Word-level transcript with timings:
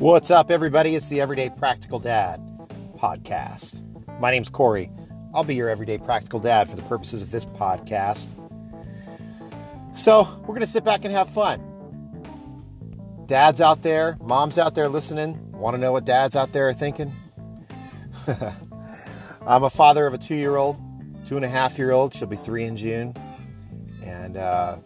What's 0.00 0.30
up, 0.30 0.50
everybody? 0.50 0.94
It's 0.94 1.08
the 1.08 1.20
Everyday 1.20 1.50
Practical 1.50 1.98
Dad 1.98 2.40
podcast. 2.96 3.82
My 4.18 4.30
name's 4.30 4.48
Corey. 4.48 4.90
I'll 5.34 5.44
be 5.44 5.54
your 5.54 5.68
everyday 5.68 5.98
practical 5.98 6.40
dad 6.40 6.70
for 6.70 6.76
the 6.76 6.80
purposes 6.84 7.20
of 7.20 7.30
this 7.30 7.44
podcast. 7.44 8.28
So, 9.94 10.22
we're 10.40 10.54
going 10.54 10.60
to 10.60 10.66
sit 10.66 10.84
back 10.84 11.04
and 11.04 11.12
have 11.12 11.28
fun. 11.28 11.60
Dads 13.26 13.60
out 13.60 13.82
there, 13.82 14.16
moms 14.22 14.56
out 14.56 14.74
there 14.74 14.88
listening, 14.88 15.38
want 15.52 15.74
to 15.74 15.78
know 15.78 15.92
what 15.92 16.06
dads 16.06 16.34
out 16.34 16.54
there 16.54 16.70
are 16.70 16.72
thinking? 16.72 17.14
I'm 19.46 19.64
a 19.64 19.70
father 19.70 20.06
of 20.06 20.14
a 20.14 20.18
two 20.18 20.34
year 20.34 20.56
old, 20.56 20.78
two 21.26 21.36
and 21.36 21.44
a 21.44 21.48
half 21.48 21.76
year 21.76 21.90
old. 21.90 22.14
She'll 22.14 22.26
be 22.26 22.36
three 22.36 22.64
in 22.64 22.74
June. 22.74 23.14
And, 24.02 24.38
uh, 24.38 24.78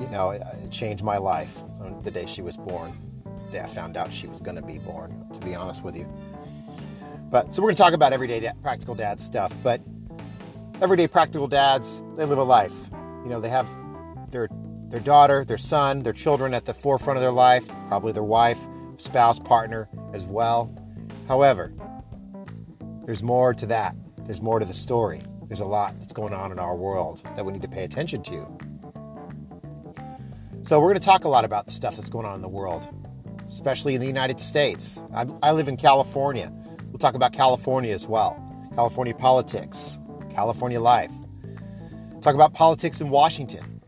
you 0.00 0.08
know, 0.08 0.30
it, 0.30 0.40
it 0.64 0.70
changed 0.70 1.04
my 1.04 1.18
life 1.18 1.62
the 2.04 2.10
day 2.10 2.24
she 2.24 2.40
was 2.40 2.56
born. 2.56 3.07
Day 3.50 3.60
I 3.60 3.66
found 3.66 3.96
out 3.96 4.12
she 4.12 4.26
was 4.26 4.40
going 4.40 4.56
to 4.56 4.62
be 4.62 4.78
born, 4.78 5.26
to 5.32 5.40
be 5.40 5.54
honest 5.54 5.82
with 5.82 5.96
you. 5.96 6.06
But 7.30 7.54
so 7.54 7.62
we're 7.62 7.68
going 7.68 7.76
to 7.76 7.82
talk 7.82 7.92
about 7.92 8.12
everyday 8.12 8.40
da- 8.40 8.52
practical 8.62 8.94
dad 8.94 9.20
stuff. 9.20 9.54
But 9.62 9.80
everyday 10.80 11.06
practical 11.08 11.48
dads, 11.48 12.02
they 12.16 12.24
live 12.24 12.38
a 12.38 12.42
life. 12.42 12.74
You 13.22 13.28
know, 13.28 13.40
they 13.40 13.50
have 13.50 13.66
their 14.30 14.48
their 14.88 15.00
daughter, 15.00 15.44
their 15.44 15.58
son, 15.58 16.02
their 16.02 16.14
children 16.14 16.54
at 16.54 16.64
the 16.64 16.72
forefront 16.72 17.18
of 17.18 17.22
their 17.22 17.32
life, 17.32 17.68
probably 17.88 18.12
their 18.12 18.22
wife, 18.22 18.58
spouse, 18.96 19.38
partner 19.38 19.88
as 20.14 20.24
well. 20.24 20.74
However, 21.26 21.74
there's 23.04 23.22
more 23.22 23.52
to 23.52 23.66
that. 23.66 23.94
There's 24.24 24.40
more 24.40 24.58
to 24.58 24.64
the 24.64 24.72
story. 24.72 25.22
There's 25.46 25.60
a 25.60 25.66
lot 25.66 25.98
that's 25.98 26.12
going 26.12 26.32
on 26.32 26.52
in 26.52 26.58
our 26.58 26.74
world 26.74 27.22
that 27.36 27.44
we 27.44 27.52
need 27.52 27.62
to 27.62 27.68
pay 27.68 27.84
attention 27.84 28.22
to. 28.24 28.46
So, 30.62 30.80
we're 30.80 30.88
going 30.88 31.00
to 31.00 31.06
talk 31.06 31.24
a 31.24 31.28
lot 31.28 31.44
about 31.44 31.66
the 31.66 31.72
stuff 31.72 31.96
that's 31.96 32.10
going 32.10 32.26
on 32.26 32.34
in 32.34 32.42
the 32.42 32.48
world, 32.48 32.88
especially 33.48 33.94
in 33.94 34.00
the 34.00 34.06
United 34.06 34.40
States. 34.40 35.02
I, 35.14 35.26
I 35.42 35.52
live 35.52 35.68
in 35.68 35.76
California. 35.76 36.52
We'll 36.90 36.98
talk 36.98 37.14
about 37.14 37.32
California 37.32 37.92
as 37.92 38.06
well 38.06 38.44
California 38.74 39.14
politics, 39.14 39.98
California 40.30 40.80
life. 40.80 41.10
Talk 42.20 42.34
about 42.34 42.54
politics 42.54 43.00
in 43.00 43.10
Washington. 43.10 43.80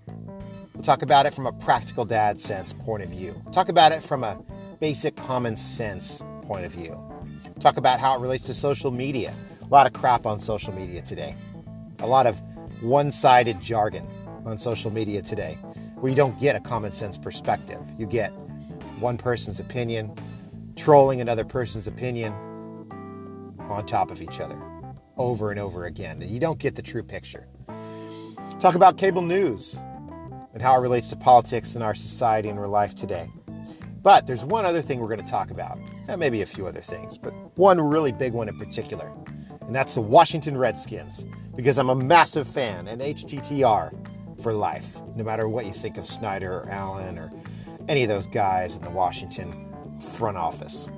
We'll 0.74 0.82
talk 0.82 1.02
about 1.02 1.26
it 1.26 1.34
from 1.34 1.46
a 1.46 1.52
practical 1.52 2.04
dad 2.04 2.40
sense 2.40 2.72
point 2.72 3.02
of 3.04 3.10
view. 3.10 3.40
Talk 3.52 3.68
about 3.68 3.92
it 3.92 4.02
from 4.02 4.24
a 4.24 4.42
basic 4.80 5.14
common 5.14 5.56
sense 5.56 6.22
point 6.42 6.64
of 6.64 6.72
view. 6.72 6.98
Talk 7.60 7.76
about 7.76 8.00
how 8.00 8.16
it 8.16 8.20
relates 8.20 8.46
to 8.46 8.54
social 8.54 8.90
media. 8.90 9.34
A 9.62 9.66
lot 9.66 9.86
of 9.86 9.92
crap 9.92 10.26
on 10.26 10.40
social 10.40 10.72
media 10.72 11.02
today. 11.02 11.34
A 12.00 12.06
lot 12.06 12.26
of 12.26 12.40
one 12.80 13.12
sided 13.12 13.60
jargon 13.60 14.06
on 14.46 14.56
social 14.56 14.90
media 14.90 15.20
today 15.22 15.58
where 15.96 16.08
you 16.08 16.16
don't 16.16 16.38
get 16.40 16.56
a 16.56 16.60
common 16.60 16.90
sense 16.90 17.18
perspective. 17.18 17.80
You 17.98 18.06
get 18.06 18.32
one 19.00 19.18
person's 19.18 19.60
opinion, 19.60 20.14
trolling 20.76 21.20
another 21.20 21.44
person's 21.44 21.86
opinion 21.86 22.32
on 23.58 23.84
top 23.86 24.10
of 24.10 24.22
each 24.22 24.40
other 24.40 24.60
over 25.16 25.50
and 25.50 25.60
over 25.60 25.86
again. 25.86 26.20
And 26.22 26.30
you 26.30 26.40
don't 26.40 26.58
get 26.58 26.74
the 26.76 26.82
true 26.82 27.02
picture. 27.02 27.46
Talk 28.58 28.74
about 28.74 28.98
cable 28.98 29.22
news 29.22 29.78
and 30.52 30.60
how 30.60 30.76
it 30.76 30.80
relates 30.80 31.08
to 31.08 31.16
politics 31.16 31.76
in 31.76 31.82
our 31.82 31.94
society 31.94 32.48
and 32.48 32.58
our 32.58 32.68
life 32.68 32.94
today. 32.94 33.28
But 34.02 34.26
there's 34.26 34.44
one 34.44 34.64
other 34.64 34.80
thing 34.80 34.98
we're 34.98 35.08
going 35.08 35.24
to 35.24 35.30
talk 35.30 35.50
about, 35.50 35.78
and 36.08 36.18
maybe 36.18 36.42
a 36.42 36.46
few 36.46 36.66
other 36.66 36.80
things, 36.80 37.18
but 37.18 37.32
one 37.58 37.80
really 37.80 38.12
big 38.12 38.32
one 38.32 38.48
in 38.48 38.58
particular, 38.58 39.12
and 39.60 39.74
that's 39.74 39.94
the 39.94 40.00
Washington 40.00 40.56
Redskins, 40.56 41.26
because 41.54 41.76
I'm 41.76 41.90
a 41.90 41.94
massive 41.94 42.48
fan 42.48 42.88
and 42.88 43.02
HTTR 43.02 44.42
for 44.42 44.54
life, 44.54 44.98
no 45.16 45.22
matter 45.22 45.48
what 45.48 45.66
you 45.66 45.72
think 45.72 45.98
of 45.98 46.06
Snyder 46.06 46.60
or 46.60 46.70
Allen 46.70 47.18
or 47.18 47.30
any 47.88 48.02
of 48.02 48.08
those 48.08 48.26
guys 48.26 48.76
in 48.76 48.82
the 48.82 48.90
Washington 48.90 50.00
front 50.16 50.36
office. 50.36 50.88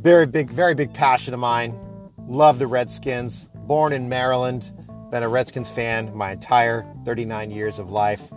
Very 0.00 0.26
big, 0.26 0.50
very 0.50 0.74
big 0.74 0.92
passion 0.94 1.34
of 1.34 1.40
mine. 1.40 1.78
Love 2.26 2.58
the 2.58 2.66
Redskins. 2.66 3.50
Born 3.54 3.92
in 3.92 4.08
Maryland, 4.08 4.72
been 5.10 5.22
a 5.22 5.28
Redskins 5.28 5.68
fan 5.68 6.14
my 6.14 6.32
entire 6.32 6.86
39 7.04 7.50
years 7.50 7.78
of 7.78 7.90
life. 7.90 8.32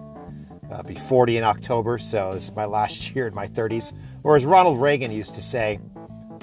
Uh, 0.72 0.82
be 0.84 0.96
40 0.96 1.38
in 1.38 1.44
October, 1.44 1.98
so 1.98 2.34
this 2.34 2.46
is 2.46 2.56
my 2.56 2.66
last 2.66 3.14
year 3.16 3.28
in 3.28 3.36
my 3.36 3.48
30s. 3.48 3.94
Or 4.24 4.36
as 4.36 4.46
Ronald 4.46 4.80
Reagan 4.80 5.12
used 5.12 5.36
to 5.36 5.42
say, 5.42 5.80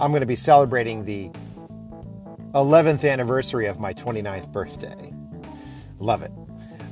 I'm 0.01 0.13
going 0.13 0.21
to 0.21 0.27
be 0.27 0.37
celebrating 0.37 1.05
the 1.05 1.31
11th 2.55 3.09
anniversary 3.09 3.67
of 3.67 3.81
my 3.81 3.93
29th 3.93 4.53
birthday. 4.53 5.13
Love 5.99 6.23
it. 6.23 6.33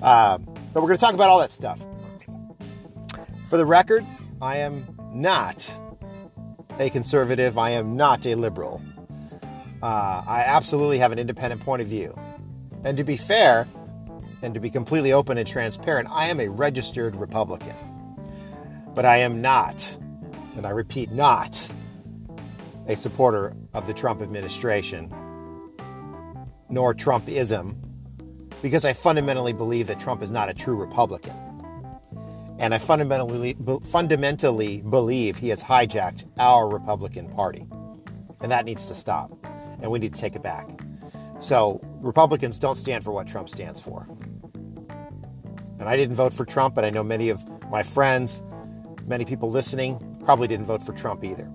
Uh, 0.02 0.38
but 0.38 0.82
we're 0.82 0.88
going 0.88 0.98
to 0.98 1.04
talk 1.04 1.14
about 1.14 1.28
all 1.28 1.38
that 1.38 1.50
stuff. 1.50 1.80
For 3.48 3.56
the 3.56 3.66
record, 3.66 4.04
I 4.42 4.56
am 4.56 4.86
not 5.12 5.72
a 6.80 6.90
conservative. 6.90 7.56
I 7.56 7.70
am 7.70 7.96
not 7.96 8.26
a 8.26 8.34
liberal. 8.34 8.82
Uh, 9.82 10.22
I 10.26 10.42
absolutely 10.44 10.98
have 10.98 11.12
an 11.12 11.18
independent 11.18 11.60
point 11.60 11.80
of 11.80 11.86
view. 11.86 12.18
And 12.84 12.96
to 12.96 13.04
be 13.04 13.16
fair, 13.16 13.68
and 14.42 14.52
to 14.54 14.60
be 14.60 14.68
completely 14.68 15.12
open 15.12 15.38
and 15.38 15.46
transparent, 15.46 16.08
I 16.10 16.26
am 16.26 16.40
a 16.40 16.48
registered 16.48 17.14
Republican. 17.14 17.74
But 18.94 19.04
I 19.04 19.18
am 19.18 19.40
not, 19.40 19.96
and 20.56 20.66
I 20.66 20.70
repeat, 20.70 21.12
not 21.12 21.72
a 22.88 22.96
supporter 22.96 23.54
of 23.74 23.86
the 23.86 23.94
Trump 23.94 24.22
administration, 24.22 25.12
nor 26.68 26.94
Trumpism, 26.94 27.76
because 28.60 28.84
I 28.84 28.92
fundamentally 28.92 29.52
believe 29.52 29.86
that 29.86 30.00
Trump 30.00 30.22
is 30.22 30.30
not 30.32 30.48
a 30.48 30.54
true 30.54 30.74
Republican. 30.74 31.45
And 32.58 32.74
I 32.74 32.78
fundamentally, 32.78 33.56
fundamentally 33.84 34.80
believe 34.82 35.36
he 35.36 35.50
has 35.50 35.62
hijacked 35.62 36.24
our 36.38 36.68
Republican 36.68 37.28
Party. 37.28 37.66
And 38.40 38.50
that 38.50 38.64
needs 38.64 38.86
to 38.86 38.94
stop. 38.94 39.32
And 39.80 39.90
we 39.90 39.98
need 39.98 40.14
to 40.14 40.20
take 40.20 40.36
it 40.36 40.42
back. 40.42 40.68
So, 41.38 41.80
Republicans 42.00 42.58
don't 42.58 42.76
stand 42.76 43.04
for 43.04 43.12
what 43.12 43.28
Trump 43.28 43.50
stands 43.50 43.78
for. 43.80 44.08
And 45.78 45.86
I 45.86 45.96
didn't 45.96 46.16
vote 46.16 46.32
for 46.32 46.46
Trump, 46.46 46.74
but 46.74 46.84
I 46.84 46.90
know 46.90 47.04
many 47.04 47.28
of 47.28 47.44
my 47.70 47.82
friends, 47.82 48.42
many 49.06 49.26
people 49.26 49.50
listening, 49.50 50.18
probably 50.24 50.48
didn't 50.48 50.64
vote 50.64 50.82
for 50.82 50.94
Trump 50.94 51.24
either. 51.24 51.50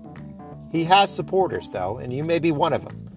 He 0.70 0.84
has 0.84 1.14
supporters, 1.14 1.68
though, 1.68 1.98
and 1.98 2.12
you 2.12 2.22
may 2.22 2.38
be 2.38 2.52
one 2.52 2.72
of 2.72 2.84
them. 2.84 3.08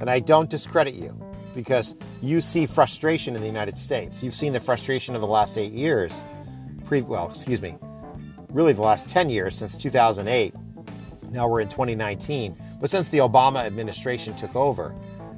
And 0.00 0.08
I 0.08 0.20
don't 0.20 0.48
discredit 0.48 0.94
you 0.94 1.14
because 1.54 1.96
you 2.22 2.40
see 2.40 2.66
frustration 2.66 3.34
in 3.34 3.40
the 3.40 3.46
United 3.46 3.76
States. 3.76 4.22
You've 4.22 4.34
seen 4.34 4.52
the 4.52 4.60
frustration 4.60 5.14
of 5.14 5.20
the 5.20 5.26
last 5.26 5.58
eight 5.58 5.72
years 5.72 6.24
pre 6.92 7.00
well, 7.00 7.30
excuse 7.30 7.62
me, 7.62 7.78
really 8.50 8.74
the 8.74 8.82
last 8.82 9.08
10 9.08 9.30
years 9.30 9.56
since 9.56 9.78
2008. 9.78 10.52
Now 11.30 11.48
we're 11.48 11.62
in 11.62 11.68
2019, 11.70 12.54
but 12.82 12.90
since 12.90 13.08
the 13.08 13.16
Obama 13.16 13.64
administration 13.64 14.36
took 14.36 14.54
over, 14.54 14.94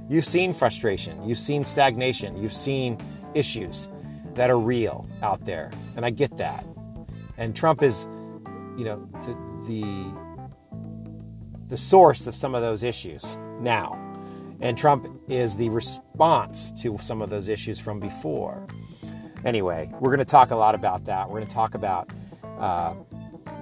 you've 0.09 0.25
seen 0.25 0.53
frustration, 0.53 1.22
you've 1.22 1.38
seen 1.38 1.62
stagnation, 1.62 2.37
you've 2.37 2.53
seen 2.53 2.98
issues 3.34 3.88
that 4.34 4.50
are 4.50 4.59
real 4.59 5.09
out 5.22 5.44
there, 5.44 5.70
and 5.94 6.04
I 6.04 6.10
get 6.10 6.37
that. 6.38 6.66
And 7.37 7.54
Trump 7.54 7.84
is, 7.84 8.09
you 8.76 8.84
know, 8.84 9.09
the 9.25 9.37
the, 9.69 10.12
the 11.69 11.76
source 11.76 12.26
of 12.26 12.34
some 12.34 12.56
of 12.56 12.62
those 12.62 12.82
issues 12.82 13.38
now. 13.60 13.97
And 14.60 14.76
Trump 14.76 15.06
is 15.28 15.54
the 15.54 15.69
response 15.69 16.72
to 16.82 16.98
some 17.00 17.22
of 17.22 17.31
those 17.31 17.48
issues 17.48 17.78
from 17.78 18.00
before. 18.00 18.66
Anyway, 19.44 19.91
we're 20.00 20.10
going 20.10 20.19
to 20.19 20.25
talk 20.25 20.50
a 20.50 20.56
lot 20.56 20.75
about 20.75 21.05
that. 21.05 21.28
We're 21.28 21.38
going 21.38 21.49
to 21.49 21.55
talk 21.55 21.75
about, 21.75 22.10
uh, 22.59 22.94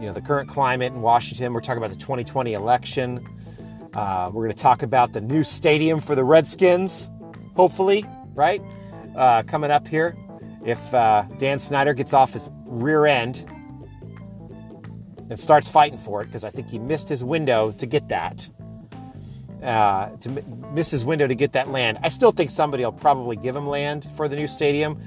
you 0.01 0.07
know, 0.07 0.13
the 0.13 0.21
current 0.21 0.49
climate 0.49 0.93
in 0.93 1.03
Washington. 1.03 1.53
We're 1.53 1.61
talking 1.61 1.79
about 1.83 1.91
the 1.91 1.97
2020 1.97 2.53
election. 2.53 3.27
Uh, 3.95 4.31
we're 4.33 4.45
going 4.45 4.57
to 4.57 4.63
talk 4.63 4.83
about 4.83 5.13
the 5.13 5.21
new 5.21 5.43
stadium 5.43 6.01
for 6.01 6.15
the 6.15 6.25
Redskins, 6.25 7.11
hopefully, 7.57 8.05
right? 8.35 8.63
Uh, 9.17 9.43
coming 9.43 9.71
up 9.71 9.87
here, 9.87 10.17
if 10.65 10.95
uh, 10.95 11.25
Dan 11.39 11.59
Snyder 11.59 11.95
gets 11.95 12.15
off 12.15 12.33
his 12.33 12.49
rear 12.67 13.05
end 13.05 13.45
and 15.29 15.39
starts 15.39 15.69
fighting 15.69 15.99
for 15.99 16.23
it, 16.23 16.27
because 16.27 16.45
I 16.45 16.51
think 16.51 16.69
he 16.69 16.79
missed 16.79 17.09
his 17.09 17.25
window 17.25 17.73
to 17.73 17.87
get 17.87 18.09
that. 18.09 18.49
Uh, 19.63 20.09
to 20.17 20.29
miss 20.73 20.91
his 20.91 21.05
window 21.05 21.27
to 21.29 21.37
get 21.37 21.53
that 21.53 21.71
land. 21.71 21.97
I 22.03 22.09
still 22.09 22.33
think 22.33 22.51
somebody 22.51 22.83
will 22.83 22.91
probably 22.91 23.37
give 23.37 23.55
him 23.55 23.67
land 23.67 24.09
for 24.17 24.27
the 24.27 24.35
new 24.35 24.49
stadium, 24.49 25.01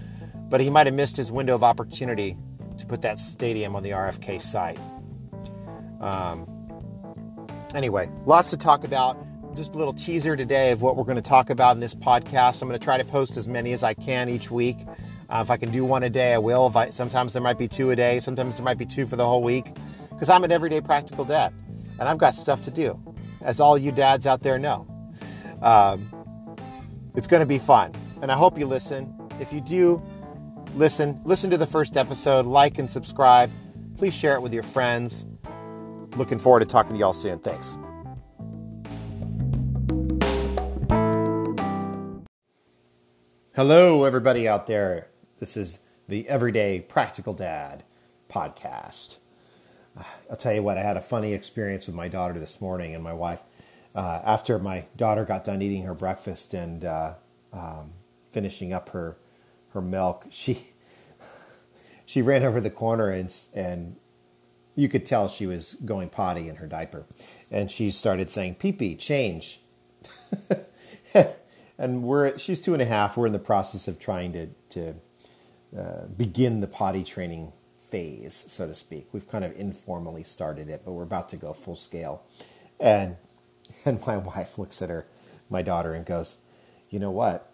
but 0.49 0.59
he 0.61 0.69
might 0.69 0.87
have 0.87 0.95
missed 0.95 1.17
his 1.17 1.31
window 1.31 1.55
of 1.55 1.63
opportunity 1.63 2.37
to 2.77 2.85
put 2.85 3.01
that 3.01 3.19
stadium 3.19 3.75
on 3.75 3.83
the 3.83 3.91
RFK 3.91 4.41
site. 4.41 4.79
Um, 6.01 6.47
anyway, 7.73 8.09
lots 8.25 8.49
to 8.51 8.57
talk 8.57 8.83
about. 8.83 9.17
Just 9.55 9.73
a 9.75 9.77
little 9.77 9.93
teaser 9.93 10.35
today 10.35 10.71
of 10.71 10.81
what 10.81 10.97
we're 10.97 11.05
going 11.05 11.15
to 11.15 11.21
talk 11.21 11.49
about 11.49 11.75
in 11.75 11.79
this 11.79 11.95
podcast. 11.95 12.61
I'm 12.61 12.67
going 12.67 12.77
to 12.77 12.83
try 12.83 12.97
to 12.97 13.05
post 13.05 13.37
as 13.37 13.47
many 13.47 13.71
as 13.71 13.83
I 13.83 13.93
can 13.93 14.27
each 14.27 14.51
week. 14.51 14.77
Uh, 15.29 15.41
if 15.41 15.49
I 15.49 15.57
can 15.57 15.71
do 15.71 15.85
one 15.85 16.03
a 16.03 16.09
day, 16.09 16.33
I 16.33 16.37
will. 16.37 16.71
I, 16.75 16.89
sometimes 16.89 17.33
there 17.33 17.41
might 17.41 17.57
be 17.57 17.67
two 17.67 17.89
a 17.91 17.95
day. 17.95 18.19
Sometimes 18.19 18.57
there 18.57 18.65
might 18.65 18.77
be 18.77 18.85
two 18.85 19.07
for 19.07 19.15
the 19.15 19.25
whole 19.25 19.41
week, 19.41 19.73
because 20.09 20.29
I'm 20.29 20.43
an 20.43 20.51
everyday 20.51 20.81
practical 20.81 21.25
dad, 21.25 21.53
and 21.99 22.07
I've 22.07 22.17
got 22.17 22.35
stuff 22.35 22.61
to 22.63 22.71
do, 22.71 23.01
as 23.41 23.59
all 23.59 23.77
you 23.77 23.91
dads 23.91 24.27
out 24.27 24.43
there 24.43 24.59
know. 24.59 24.85
Um, 25.61 26.11
it's 27.15 27.27
going 27.27 27.39
to 27.39 27.47
be 27.47 27.57
fun, 27.57 27.93
and 28.21 28.31
I 28.31 28.35
hope 28.35 28.59
you 28.59 28.65
listen. 28.65 29.11
If 29.39 29.51
you 29.51 29.61
do, 29.61 30.03
listen. 30.75 31.19
Listen 31.23 31.49
to 31.49 31.57
the 31.57 31.65
first 31.65 31.97
episode, 31.97 32.45
like 32.45 32.77
and 32.77 32.89
subscribe. 32.89 33.51
Please 33.97 34.13
share 34.13 34.35
it 34.35 34.41
with 34.41 34.53
your 34.53 34.63
friends. 34.63 35.25
Looking 36.15 36.37
forward 36.37 36.59
to 36.61 36.65
talking 36.65 36.93
to 36.93 36.99
y'all 36.99 37.13
soon. 37.13 37.39
Thanks. 37.39 37.77
Hello, 43.55 44.03
everybody 44.03 44.47
out 44.47 44.67
there. 44.67 45.07
This 45.39 45.55
is 45.55 45.79
the 46.07 46.27
Everyday 46.27 46.81
Practical 46.81 47.33
Dad 47.33 47.83
podcast. 48.29 49.17
Uh, 49.97 50.03
I'll 50.29 50.35
tell 50.35 50.53
you 50.53 50.61
what, 50.61 50.77
I 50.77 50.81
had 50.81 50.97
a 50.97 51.01
funny 51.01 51.33
experience 51.33 51.87
with 51.87 51.95
my 51.95 52.09
daughter 52.09 52.37
this 52.37 52.59
morning 52.59 52.93
and 52.93 53.01
my 53.03 53.13
wife. 53.13 53.39
Uh, 53.95 54.19
after 54.25 54.59
my 54.59 54.85
daughter 54.97 55.23
got 55.23 55.45
done 55.45 55.61
eating 55.61 55.83
her 55.83 55.93
breakfast 55.93 56.53
and 56.53 56.83
uh, 56.83 57.13
um, 57.53 57.93
finishing 58.29 58.73
up 58.73 58.89
her 58.89 59.15
her 59.75 59.81
milk, 59.81 60.25
she 60.31 60.69
she 62.05 62.21
ran 62.21 62.43
over 62.43 62.59
the 62.59 62.71
corner 62.71 63.09
and 63.09 63.33
and 63.53 63.97
you 64.75 64.89
could 64.89 65.05
tell 65.05 65.27
she 65.27 65.47
was 65.47 65.75
going 65.85 66.09
potty 66.09 66.49
in 66.49 66.57
her 66.57 66.67
diaper, 66.67 67.05
and 67.49 67.71
she 67.71 67.91
started 67.91 68.31
saying 68.31 68.55
"pee 68.55 68.71
pee, 68.71 68.95
change." 68.95 69.61
and 71.77 72.03
we're 72.03 72.37
she's 72.37 72.59
two 72.59 72.73
and 72.73 72.81
a 72.81 72.85
half. 72.85 73.15
We're 73.15 73.27
in 73.27 73.33
the 73.33 73.39
process 73.39 73.87
of 73.87 73.99
trying 73.99 74.33
to 74.33 74.47
to 74.71 74.95
uh, 75.77 76.05
begin 76.07 76.59
the 76.59 76.67
potty 76.67 77.03
training 77.03 77.53
phase, 77.89 78.45
so 78.49 78.67
to 78.67 78.73
speak. 78.73 79.07
We've 79.13 79.27
kind 79.27 79.45
of 79.45 79.57
informally 79.57 80.23
started 80.23 80.69
it, 80.69 80.81
but 80.83 80.91
we're 80.91 81.03
about 81.03 81.29
to 81.29 81.37
go 81.37 81.53
full 81.53 81.77
scale. 81.77 82.23
And 82.79 83.15
and 83.85 84.05
my 84.05 84.17
wife 84.35 84.57
looks 84.57 84.81
at 84.81 84.89
her, 84.89 85.07
my 85.49 85.61
daughter, 85.61 85.93
and 85.93 86.05
goes, 86.05 86.37
"You 86.89 86.99
know 86.99 87.11
what? 87.11 87.49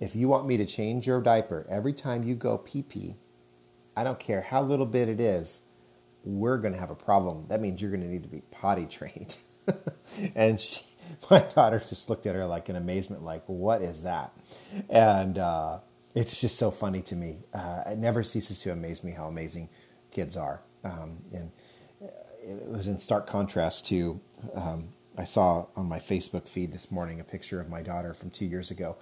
If 0.00 0.14
you 0.14 0.28
want 0.28 0.46
me 0.46 0.56
to 0.56 0.66
change 0.66 1.06
your 1.06 1.20
diaper 1.20 1.66
every 1.70 1.92
time 1.92 2.24
you 2.24 2.34
go 2.34 2.58
pee 2.58 2.82
pee, 2.82 3.16
I 3.96 4.04
don't 4.04 4.18
care 4.18 4.42
how 4.42 4.62
little 4.62 4.86
bit 4.86 5.08
it 5.08 5.20
is, 5.20 5.60
we're 6.24 6.58
going 6.58 6.74
to 6.74 6.80
have 6.80 6.90
a 6.90 6.96
problem. 6.96 7.46
That 7.48 7.60
means 7.60 7.80
you're 7.80 7.90
going 7.90 8.02
to 8.02 8.08
need 8.08 8.22
to 8.22 8.28
be 8.28 8.42
potty 8.50 8.86
trained." 8.86 9.36
and 10.36 10.60
she, 10.60 10.82
my 11.30 11.40
daughter 11.40 11.82
just 11.88 12.10
looked 12.10 12.26
at 12.26 12.34
her 12.34 12.44
like 12.44 12.68
in 12.68 12.76
amazement, 12.76 13.22
like, 13.22 13.44
"What 13.46 13.82
is 13.82 14.02
that?" 14.02 14.36
And 14.90 15.38
uh, 15.38 15.78
it's 16.14 16.40
just 16.40 16.58
so 16.58 16.70
funny 16.70 17.02
to 17.02 17.16
me. 17.16 17.38
Uh, 17.52 17.82
it 17.86 17.98
never 17.98 18.22
ceases 18.22 18.60
to 18.60 18.72
amaze 18.72 19.02
me 19.02 19.12
how 19.12 19.26
amazing 19.26 19.68
kids 20.10 20.36
are. 20.36 20.60
Um, 20.82 21.18
and 21.32 21.50
it 22.42 22.68
was 22.68 22.86
in 22.86 22.98
stark 22.98 23.26
contrast 23.26 23.86
to 23.86 24.20
um, 24.54 24.90
I 25.16 25.24
saw 25.24 25.66
on 25.76 25.88
my 25.88 25.98
Facebook 25.98 26.48
feed 26.48 26.72
this 26.72 26.90
morning 26.90 27.20
a 27.20 27.24
picture 27.24 27.60
of 27.60 27.68
my 27.68 27.82
daughter 27.82 28.12
from 28.14 28.30
two 28.30 28.44
years 28.44 28.70
ago 28.70 28.96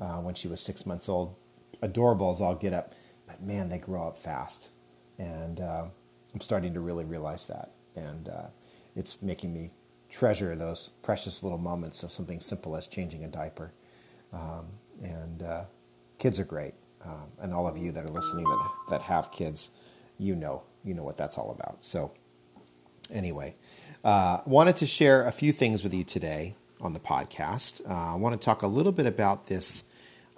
uh, 0.00 0.18
when 0.18 0.34
she 0.34 0.48
was 0.48 0.60
six 0.60 0.86
months 0.86 1.08
old. 1.08 1.34
Adorable 1.82 2.30
as 2.30 2.40
all 2.40 2.54
get 2.54 2.72
up, 2.72 2.92
but 3.26 3.42
man, 3.42 3.68
they 3.68 3.78
grow 3.78 4.06
up 4.06 4.16
fast, 4.16 4.70
and 5.18 5.60
uh, 5.60 5.84
I'm 6.32 6.40
starting 6.40 6.72
to 6.74 6.80
really 6.80 7.04
realize 7.04 7.46
that, 7.46 7.72
and 7.94 8.28
uh, 8.28 8.46
it's 8.96 9.20
making 9.20 9.52
me 9.52 9.70
treasure 10.08 10.54
those 10.54 10.90
precious 11.02 11.42
little 11.42 11.58
moments 11.58 12.02
of 12.02 12.12
something 12.12 12.38
simple 12.40 12.76
as 12.76 12.86
changing 12.86 13.24
a 13.24 13.28
diaper. 13.28 13.72
Um, 14.32 14.66
and 15.02 15.42
uh, 15.42 15.64
kids 16.18 16.38
are 16.38 16.44
great. 16.44 16.74
Um, 17.04 17.26
and 17.40 17.52
all 17.52 17.66
of 17.66 17.76
you 17.76 17.92
that 17.92 18.04
are 18.04 18.12
listening 18.12 18.44
that, 18.44 18.70
that 18.90 19.02
have 19.02 19.30
kids, 19.30 19.70
you 20.18 20.34
know, 20.34 20.62
you 20.84 20.94
know 20.94 21.02
what 21.02 21.16
that's 21.16 21.36
all 21.36 21.50
about. 21.50 21.84
So, 21.84 22.12
anyway, 23.10 23.56
uh, 24.04 24.40
wanted 24.46 24.76
to 24.76 24.86
share 24.86 25.24
a 25.24 25.32
few 25.32 25.52
things 25.52 25.82
with 25.82 25.92
you 25.92 26.04
today 26.04 26.54
on 26.80 26.92
the 26.92 27.00
podcast. 27.00 27.80
Uh, 27.88 28.12
I 28.12 28.16
want 28.16 28.38
to 28.38 28.44
talk 28.44 28.62
a 28.62 28.66
little 28.66 28.92
bit 28.92 29.06
about 29.06 29.46
this 29.46 29.84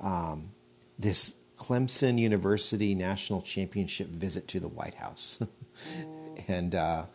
um, 0.00 0.50
this 0.98 1.34
Clemson 1.56 2.18
University 2.18 2.94
National 2.94 3.40
Championship 3.40 4.08
visit 4.08 4.46
to 4.48 4.60
the 4.60 4.68
White 4.68 4.94
House, 4.94 5.40
and 6.48 6.74
uh, 6.74 7.06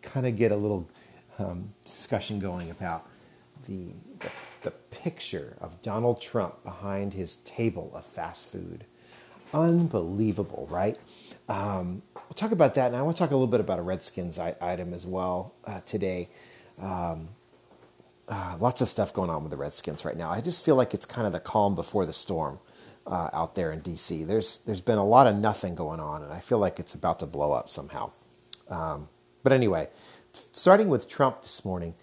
kind 0.00 0.26
of 0.26 0.36
get 0.36 0.50
a 0.52 0.56
little 0.56 0.88
um, 1.38 1.74
discussion 1.84 2.38
going 2.38 2.70
about 2.70 3.06
the, 3.66 3.92
the, 4.18 4.30
the 4.62 4.70
picture 4.70 5.56
of 5.60 5.80
Donald 5.82 6.20
Trump 6.20 6.62
behind 6.64 7.14
his 7.14 7.36
table 7.38 7.92
of 7.94 8.04
fast 8.04 8.46
food. 8.46 8.84
Unbelievable, 9.54 10.66
right? 10.70 10.98
Um, 11.48 12.02
we'll 12.14 12.34
talk 12.34 12.52
about 12.52 12.74
that, 12.76 12.86
and 12.86 12.96
I 12.96 13.02
want 13.02 13.16
to 13.16 13.22
talk 13.22 13.30
a 13.30 13.34
little 13.34 13.46
bit 13.46 13.60
about 13.60 13.78
a 13.78 13.82
Redskins 13.82 14.38
item 14.38 14.94
as 14.94 15.06
well 15.06 15.54
uh, 15.66 15.80
today. 15.80 16.30
Um, 16.80 17.28
uh, 18.28 18.56
lots 18.60 18.80
of 18.80 18.88
stuff 18.88 19.12
going 19.12 19.30
on 19.30 19.42
with 19.42 19.50
the 19.50 19.56
Redskins 19.56 20.04
right 20.04 20.16
now. 20.16 20.30
I 20.30 20.40
just 20.40 20.64
feel 20.64 20.76
like 20.76 20.94
it's 20.94 21.06
kind 21.06 21.26
of 21.26 21.32
the 21.32 21.40
calm 21.40 21.74
before 21.74 22.06
the 22.06 22.12
storm 22.12 22.58
uh, 23.06 23.30
out 23.32 23.54
there 23.54 23.72
in 23.72 23.80
DC. 23.80 24.26
There's 24.26 24.58
there's 24.58 24.80
been 24.80 24.98
a 24.98 25.04
lot 25.04 25.26
of 25.26 25.36
nothing 25.36 25.74
going 25.74 26.00
on, 26.00 26.22
and 26.22 26.32
I 26.32 26.40
feel 26.40 26.58
like 26.58 26.78
it's 26.78 26.94
about 26.94 27.18
to 27.20 27.26
blow 27.26 27.52
up 27.52 27.68
somehow. 27.68 28.12
Um, 28.68 29.08
but 29.42 29.52
anyway, 29.52 29.88
starting 30.52 30.88
with 30.88 31.08
Trump 31.08 31.42
this 31.42 31.64
morning, 31.64 31.94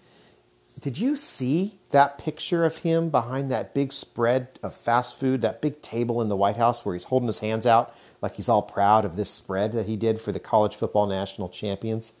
did 0.80 0.98
you 0.98 1.16
see 1.16 1.78
that 1.90 2.18
picture 2.18 2.64
of 2.64 2.78
him 2.78 3.10
behind 3.10 3.50
that 3.50 3.74
big 3.74 3.92
spread 3.92 4.58
of 4.62 4.74
fast 4.74 5.18
food, 5.18 5.40
that 5.40 5.60
big 5.60 5.82
table 5.82 6.20
in 6.20 6.28
the 6.28 6.36
White 6.36 6.56
House 6.56 6.84
where 6.84 6.94
he's 6.94 7.04
holding 7.04 7.26
his 7.26 7.40
hands 7.40 7.66
out 7.66 7.94
like 8.22 8.34
he's 8.36 8.48
all 8.48 8.62
proud 8.62 9.04
of 9.04 9.16
this 9.16 9.30
spread 9.30 9.72
that 9.72 9.86
he 9.86 9.96
did 9.96 10.20
for 10.20 10.32
the 10.32 10.40
college 10.40 10.76
football 10.76 11.06
national 11.06 11.48
champions? 11.48 12.12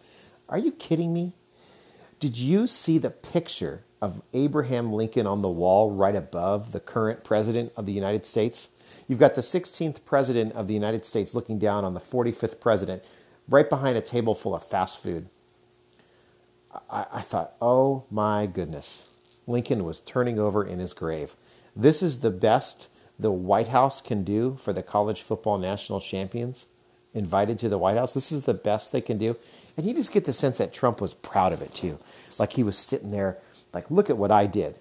Are 0.48 0.58
you 0.58 0.72
kidding 0.72 1.12
me? 1.12 1.34
Did 2.18 2.38
you 2.38 2.66
see 2.66 2.98
the 2.98 3.10
picture 3.10 3.84
of 4.00 4.22
Abraham 4.32 4.92
Lincoln 4.92 5.26
on 5.26 5.42
the 5.42 5.48
wall 5.48 5.90
right 5.90 6.16
above 6.16 6.72
the 6.72 6.80
current 6.80 7.24
president 7.24 7.72
of 7.76 7.86
the 7.86 7.92
United 7.92 8.26
States? 8.26 8.70
You've 9.08 9.18
got 9.18 9.34
the 9.34 9.40
16th 9.40 10.04
president 10.04 10.52
of 10.52 10.68
the 10.68 10.74
United 10.74 11.04
States 11.04 11.34
looking 11.34 11.58
down 11.58 11.84
on 11.84 11.94
the 11.94 12.00
45th 12.00 12.60
president 12.60 13.04
right 13.48 13.68
behind 13.68 13.96
a 13.98 14.00
table 14.00 14.34
full 14.34 14.54
of 14.54 14.64
fast 14.64 15.02
food. 15.02 15.28
I, 16.88 17.06
I 17.12 17.20
thought, 17.20 17.54
oh 17.60 18.04
my 18.10 18.46
goodness, 18.46 19.40
Lincoln 19.46 19.84
was 19.84 20.00
turning 20.00 20.38
over 20.38 20.64
in 20.64 20.78
his 20.78 20.94
grave. 20.94 21.34
This 21.74 22.02
is 22.02 22.20
the 22.20 22.30
best 22.30 22.88
the 23.18 23.30
White 23.30 23.68
House 23.68 24.00
can 24.00 24.24
do 24.24 24.56
for 24.60 24.72
the 24.72 24.82
college 24.82 25.22
football 25.22 25.58
national 25.58 26.00
champions 26.00 26.68
invited 27.12 27.58
to 27.58 27.68
the 27.68 27.78
White 27.78 27.96
House. 27.96 28.14
This 28.14 28.32
is 28.32 28.44
the 28.44 28.54
best 28.54 28.92
they 28.92 29.00
can 29.00 29.18
do. 29.18 29.36
And 29.76 29.86
you 29.86 29.94
just 29.94 30.12
get 30.12 30.24
the 30.24 30.32
sense 30.32 30.58
that 30.58 30.72
Trump 30.72 31.00
was 31.00 31.14
proud 31.14 31.52
of 31.52 31.60
it 31.60 31.74
too. 31.74 31.98
Like 32.38 32.52
he 32.52 32.62
was 32.62 32.78
sitting 32.78 33.10
there, 33.10 33.38
like, 33.72 33.90
look 33.90 34.10
at 34.10 34.16
what 34.16 34.30
I 34.30 34.46
did. 34.46 34.76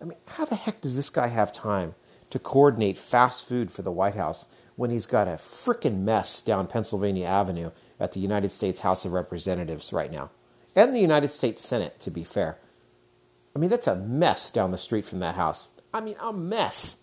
I 0.00 0.04
mean, 0.04 0.18
how 0.26 0.44
the 0.44 0.56
heck 0.56 0.80
does 0.80 0.96
this 0.96 1.10
guy 1.10 1.28
have 1.28 1.52
time 1.52 1.94
to 2.30 2.38
coordinate 2.38 2.98
fast 2.98 3.46
food 3.46 3.70
for 3.70 3.82
the 3.82 3.92
White 3.92 4.14
House 4.14 4.46
when 4.76 4.90
he's 4.90 5.06
got 5.06 5.28
a 5.28 5.32
freaking 5.32 6.00
mess 6.00 6.42
down 6.42 6.66
Pennsylvania 6.66 7.26
Avenue 7.26 7.70
at 7.98 8.12
the 8.12 8.20
United 8.20 8.52
States 8.52 8.80
House 8.80 9.04
of 9.04 9.12
Representatives 9.12 9.92
right 9.92 10.12
now? 10.12 10.30
and 10.76 10.94
the 10.94 11.00
United 11.00 11.30
States 11.30 11.66
Senate, 11.66 11.98
to 12.00 12.10
be 12.10 12.22
fair. 12.22 12.58
I 13.56 13.58
mean, 13.58 13.70
that's 13.70 13.86
a 13.86 13.96
mess 13.96 14.50
down 14.50 14.70
the 14.70 14.78
street 14.78 15.06
from 15.06 15.20
that 15.20 15.34
house. 15.34 15.70
I 15.92 16.02
mean, 16.02 16.16
a 16.20 16.32
mess. 16.32 16.96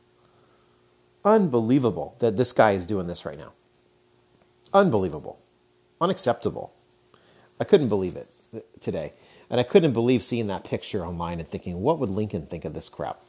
Unbelievable 1.26 2.16
that 2.20 2.38
this 2.38 2.54
guy 2.54 2.72
is 2.72 2.86
doing 2.86 3.08
this 3.08 3.26
right 3.26 3.38
now. 3.38 3.54
Unbelievable. 4.72 5.42
Unacceptable. 6.00 6.72
I 7.60 7.64
couldn't 7.64 7.88
believe 7.88 8.16
it 8.16 8.30
today. 8.80 9.14
And 9.54 9.60
I 9.60 9.64
couldn't 9.64 9.94
believe 9.94 10.24
seeing 10.24 10.48
that 10.48 10.64
picture 10.64 11.06
online 11.06 11.40
and 11.40 11.48
thinking, 11.48 11.80
what 11.80 12.00
would 12.00 12.10
Lincoln 12.10 12.48
think 12.48 12.66
of 12.66 12.74
this 12.74 12.90
crap? 12.90 13.22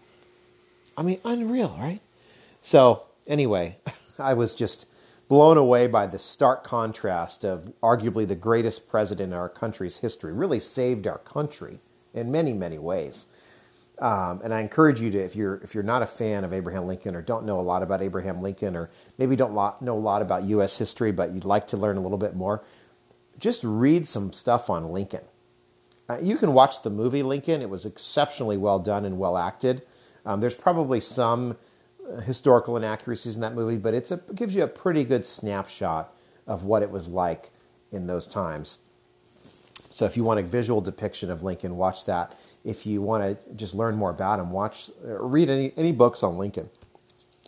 I 0.96 1.02
mean, 1.02 1.18
unreal, 1.22 1.76
right? 1.78 2.00
So, 2.62 3.04
anyway, 3.28 3.76
I 4.18 4.32
was 4.32 4.54
just 4.54 4.86
blown 5.28 5.58
away 5.58 5.86
by 5.86 6.06
the 6.06 6.18
stark 6.18 6.64
contrast 6.64 7.44
of 7.44 7.74
arguably 7.82 8.26
the 8.26 8.34
greatest 8.34 8.88
president 8.88 9.34
in 9.34 9.38
our 9.38 9.50
country's 9.50 9.98
history, 9.98 10.32
really 10.32 10.60
saved 10.60 11.06
our 11.06 11.18
country 11.18 11.80
in 12.14 12.32
many, 12.32 12.54
many 12.54 12.78
ways. 12.78 13.26
Um, 13.98 14.40
and 14.42 14.54
I 14.54 14.62
encourage 14.62 15.02
you 15.02 15.10
to, 15.10 15.18
if 15.18 15.36
you're 15.36 15.56
if 15.56 15.74
you're 15.74 15.84
not 15.84 16.00
a 16.00 16.06
fan 16.06 16.42
of 16.42 16.54
Abraham 16.54 16.86
Lincoln 16.86 17.14
or 17.14 17.20
don't 17.20 17.44
know 17.44 17.60
a 17.60 17.60
lot 17.60 17.82
about 17.82 18.00
Abraham 18.00 18.40
Lincoln 18.40 18.76
or 18.76 18.88
maybe 19.18 19.36
don't 19.36 19.52
know 19.82 19.94
a 19.94 19.98
lot 19.98 20.22
about 20.22 20.44
U.S. 20.44 20.78
history, 20.78 21.12
but 21.12 21.34
you'd 21.34 21.44
like 21.44 21.66
to 21.66 21.76
learn 21.76 21.98
a 21.98 22.00
little 22.00 22.16
bit 22.16 22.34
more, 22.34 22.64
just 23.38 23.62
read 23.62 24.08
some 24.08 24.32
stuff 24.32 24.70
on 24.70 24.90
Lincoln. 24.90 25.20
Uh, 26.08 26.18
you 26.20 26.36
can 26.36 26.52
watch 26.52 26.82
the 26.82 26.90
movie 26.90 27.22
Lincoln; 27.22 27.62
it 27.62 27.70
was 27.70 27.86
exceptionally 27.86 28.56
well 28.56 28.78
done 28.78 29.04
and 29.04 29.18
well 29.18 29.38
acted. 29.38 29.82
Um, 30.26 30.40
there's 30.40 30.54
probably 30.54 31.00
some 31.00 31.56
historical 32.24 32.76
inaccuracies 32.76 33.34
in 33.34 33.40
that 33.40 33.54
movie, 33.54 33.78
but 33.78 33.94
a, 33.94 34.14
it 34.14 34.34
gives 34.34 34.54
you 34.54 34.62
a 34.62 34.68
pretty 34.68 35.04
good 35.04 35.24
snapshot 35.24 36.14
of 36.46 36.64
what 36.64 36.82
it 36.82 36.90
was 36.90 37.08
like 37.08 37.50
in 37.90 38.06
those 38.06 38.26
times. 38.26 38.78
So 39.90 40.04
if 40.04 40.16
you 40.16 40.24
want 40.24 40.40
a 40.40 40.42
visual 40.42 40.80
depiction 40.80 41.30
of 41.30 41.42
Lincoln, 41.42 41.76
watch 41.76 42.04
that. 42.06 42.36
If 42.64 42.84
you 42.84 43.00
want 43.00 43.22
to 43.24 43.54
just 43.54 43.74
learn 43.74 43.96
more 43.96 44.10
about 44.10 44.40
him, 44.40 44.50
watch 44.50 44.90
uh, 45.04 45.22
read 45.22 45.48
any 45.48 45.72
any 45.76 45.92
books 45.92 46.22
on 46.22 46.36
Lincoln, 46.36 46.70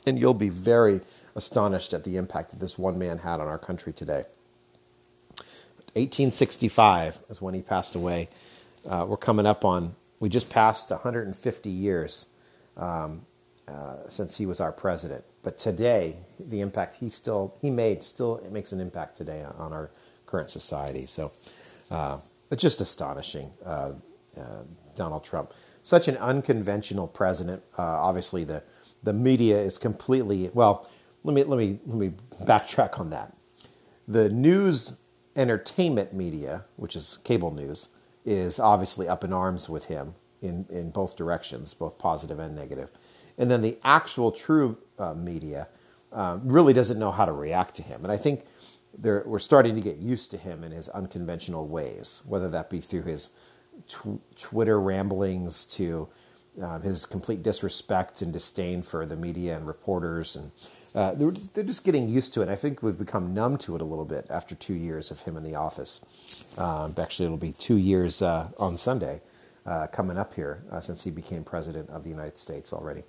and 0.06 0.18
you'll 0.18 0.34
be 0.34 0.48
very 0.48 1.00
astonished 1.34 1.92
at 1.92 2.04
the 2.04 2.16
impact 2.16 2.50
that 2.50 2.60
this 2.60 2.78
one 2.78 2.98
man 2.98 3.18
had 3.18 3.40
on 3.40 3.48
our 3.48 3.58
country 3.58 3.92
today. 3.92 4.24
1865 5.96 7.24
is 7.30 7.40
when 7.40 7.54
he 7.54 7.62
passed 7.62 7.94
away. 7.94 8.28
Uh, 8.86 9.06
we're 9.08 9.16
coming 9.16 9.46
up 9.46 9.64
on 9.64 9.94
we 10.20 10.28
just 10.28 10.50
passed 10.50 10.90
150 10.90 11.70
years 11.70 12.26
um, 12.76 13.22
uh, 13.66 13.96
since 14.08 14.36
he 14.36 14.44
was 14.46 14.60
our 14.60 14.72
president. 14.72 15.24
But 15.42 15.58
today, 15.58 16.16
the 16.38 16.60
impact 16.60 16.96
he 16.96 17.08
still 17.08 17.54
he 17.62 17.70
made 17.70 18.04
still 18.04 18.36
it 18.38 18.52
makes 18.52 18.72
an 18.72 18.80
impact 18.80 19.16
today 19.16 19.44
on 19.56 19.72
our 19.72 19.90
current 20.26 20.50
society. 20.50 21.06
So, 21.06 21.32
uh, 21.90 22.18
it's 22.50 22.62
just 22.62 22.80
astonishing. 22.80 23.50
Uh, 23.64 23.92
uh, 24.38 24.62
Donald 24.94 25.24
Trump, 25.24 25.54
such 25.82 26.08
an 26.08 26.16
unconventional 26.18 27.06
president. 27.06 27.62
Uh, 27.78 27.82
obviously, 27.82 28.44
the 28.44 28.62
the 29.02 29.14
media 29.14 29.58
is 29.58 29.78
completely 29.78 30.50
well. 30.52 30.86
Let 31.24 31.34
me 31.34 31.44
let 31.44 31.58
me 31.58 31.78
let 31.86 31.96
me 31.96 32.12
backtrack 32.44 33.00
on 33.00 33.10
that. 33.10 33.34
The 34.06 34.28
news 34.28 34.96
entertainment 35.36 36.12
media, 36.12 36.64
which 36.76 36.96
is 36.96 37.18
cable 37.24 37.52
news, 37.52 37.88
is 38.24 38.58
obviously 38.58 39.08
up 39.08 39.22
in 39.22 39.32
arms 39.32 39.68
with 39.68 39.86
him 39.86 40.14
in, 40.42 40.66
in 40.70 40.90
both 40.90 41.16
directions, 41.16 41.74
both 41.74 41.98
positive 41.98 42.38
and 42.38 42.54
negative. 42.54 42.90
And 43.38 43.50
then 43.50 43.62
the 43.62 43.78
actual 43.84 44.32
true 44.32 44.78
uh, 44.98 45.14
media 45.14 45.68
uh, 46.12 46.38
really 46.42 46.72
doesn't 46.72 46.98
know 46.98 47.12
how 47.12 47.24
to 47.24 47.32
react 47.32 47.74
to 47.76 47.82
him. 47.82 48.02
And 48.02 48.10
I 48.10 48.16
think 48.16 48.44
we're 49.02 49.38
starting 49.38 49.74
to 49.74 49.80
get 49.80 49.98
used 49.98 50.30
to 50.30 50.38
him 50.38 50.64
in 50.64 50.72
his 50.72 50.88
unconventional 50.88 51.66
ways, 51.66 52.22
whether 52.26 52.48
that 52.48 52.70
be 52.70 52.80
through 52.80 53.02
his 53.02 53.30
tw- 53.88 54.20
Twitter 54.36 54.80
ramblings 54.80 55.66
to 55.66 56.08
uh, 56.62 56.78
his 56.78 57.04
complete 57.04 57.42
disrespect 57.42 58.22
and 58.22 58.32
disdain 58.32 58.82
for 58.82 59.04
the 59.04 59.16
media 59.16 59.56
and 59.56 59.66
reporters 59.66 60.34
and 60.36 60.50
uh, 60.96 61.12
they're, 61.12 61.30
they're, 61.52 61.62
just 61.62 61.84
getting 61.84 62.08
used 62.08 62.32
to 62.32 62.40
it. 62.40 62.48
I 62.48 62.56
think 62.56 62.82
we've 62.82 62.98
become 62.98 63.34
numb 63.34 63.58
to 63.58 63.76
it 63.76 63.82
a 63.82 63.84
little 63.84 64.06
bit 64.06 64.26
after 64.30 64.54
two 64.54 64.72
years 64.72 65.10
of 65.10 65.20
him 65.20 65.36
in 65.36 65.42
the 65.42 65.54
office. 65.54 66.00
Uh, 66.56 66.88
actually, 66.96 67.26
it'll 67.26 67.36
be 67.36 67.52
two 67.52 67.76
years 67.76 68.22
uh, 68.22 68.48
on 68.58 68.78
Sunday 68.78 69.20
uh, 69.66 69.88
coming 69.88 70.16
up 70.16 70.32
here 70.32 70.64
uh, 70.72 70.80
since 70.80 71.04
he 71.04 71.10
became 71.10 71.44
president 71.44 71.90
of 71.90 72.02
the 72.02 72.08
United 72.08 72.38
States 72.38 72.72
already. 72.72 73.02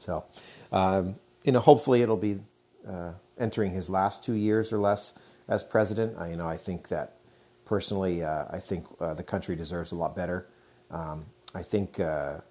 So, 0.00 0.24
um, 0.72 1.14
you 1.44 1.52
know, 1.52 1.60
hopefully 1.60 2.02
it'll 2.02 2.16
be 2.16 2.40
uh, 2.88 3.12
entering 3.38 3.70
his 3.70 3.88
last 3.88 4.24
two 4.24 4.34
years 4.34 4.72
or 4.72 4.78
less 4.78 5.16
as 5.46 5.62
president. 5.62 6.18
I, 6.18 6.30
you 6.30 6.36
know, 6.36 6.48
I 6.48 6.56
think 6.56 6.88
that 6.88 7.18
personally, 7.66 8.24
I 8.24 8.58
think 8.58 8.86
the 8.98 9.22
country 9.22 9.54
deserves 9.54 9.92
a 9.92 9.96
lot 9.96 10.16
better. 10.16 10.48
Um, 10.90 11.26
I 11.54 11.62
think, 11.62 11.94
to 11.96 12.42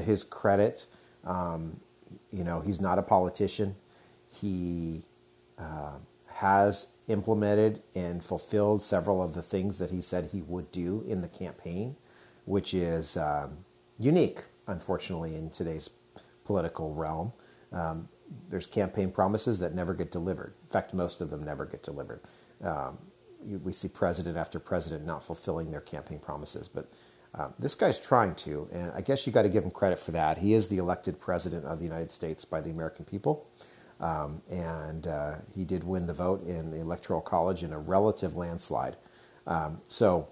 his 0.00 0.24
credit, 0.24 0.86
um, 1.24 1.80
you 2.32 2.44
know, 2.44 2.60
he's 2.60 2.80
not 2.80 2.98
a 2.98 3.02
politician. 3.02 3.76
He 4.28 5.02
uh, 5.58 5.98
has 6.26 6.88
implemented 7.08 7.82
and 7.94 8.22
fulfilled 8.22 8.82
several 8.82 9.22
of 9.22 9.34
the 9.34 9.42
things 9.42 9.78
that 9.78 9.90
he 9.90 10.00
said 10.00 10.30
he 10.32 10.42
would 10.42 10.70
do 10.72 11.04
in 11.08 11.22
the 11.22 11.28
campaign, 11.28 11.96
which 12.44 12.74
is 12.74 13.16
um, 13.16 13.58
unique, 13.98 14.42
unfortunately, 14.66 15.34
in 15.34 15.50
today's 15.50 15.90
political 16.44 16.94
realm. 16.94 17.32
Um, 17.72 18.08
there's 18.48 18.66
campaign 18.66 19.10
promises 19.10 19.58
that 19.60 19.74
never 19.74 19.94
get 19.94 20.10
delivered. 20.10 20.54
In 20.64 20.68
fact, 20.68 20.92
most 20.92 21.20
of 21.20 21.30
them 21.30 21.44
never 21.44 21.64
get 21.64 21.82
delivered. 21.82 22.20
Um, 22.62 22.98
we 23.62 23.72
see 23.72 23.88
president 23.88 24.36
after 24.36 24.58
president 24.58 25.06
not 25.06 25.22
fulfilling 25.24 25.70
their 25.70 25.80
campaign 25.80 26.18
promises, 26.18 26.68
but 26.68 26.90
um, 27.36 27.52
this 27.58 27.74
guy's 27.74 28.00
trying 28.00 28.34
to, 28.36 28.68
and 28.72 28.90
I 28.94 29.02
guess 29.02 29.26
you 29.26 29.32
got 29.32 29.42
to 29.42 29.48
give 29.48 29.62
him 29.62 29.70
credit 29.70 29.98
for 29.98 30.12
that. 30.12 30.38
He 30.38 30.54
is 30.54 30.68
the 30.68 30.78
elected 30.78 31.20
president 31.20 31.66
of 31.66 31.78
the 31.78 31.84
United 31.84 32.10
States 32.10 32.44
by 32.44 32.60
the 32.60 32.70
American 32.70 33.04
people, 33.04 33.46
um, 34.00 34.40
and 34.50 35.06
uh, 35.06 35.34
he 35.54 35.64
did 35.64 35.84
win 35.84 36.06
the 36.06 36.14
vote 36.14 36.46
in 36.46 36.70
the 36.70 36.78
Electoral 36.78 37.20
College 37.20 37.62
in 37.62 37.72
a 37.72 37.78
relative 37.78 38.36
landslide. 38.36 38.96
Um, 39.46 39.80
so 39.86 40.28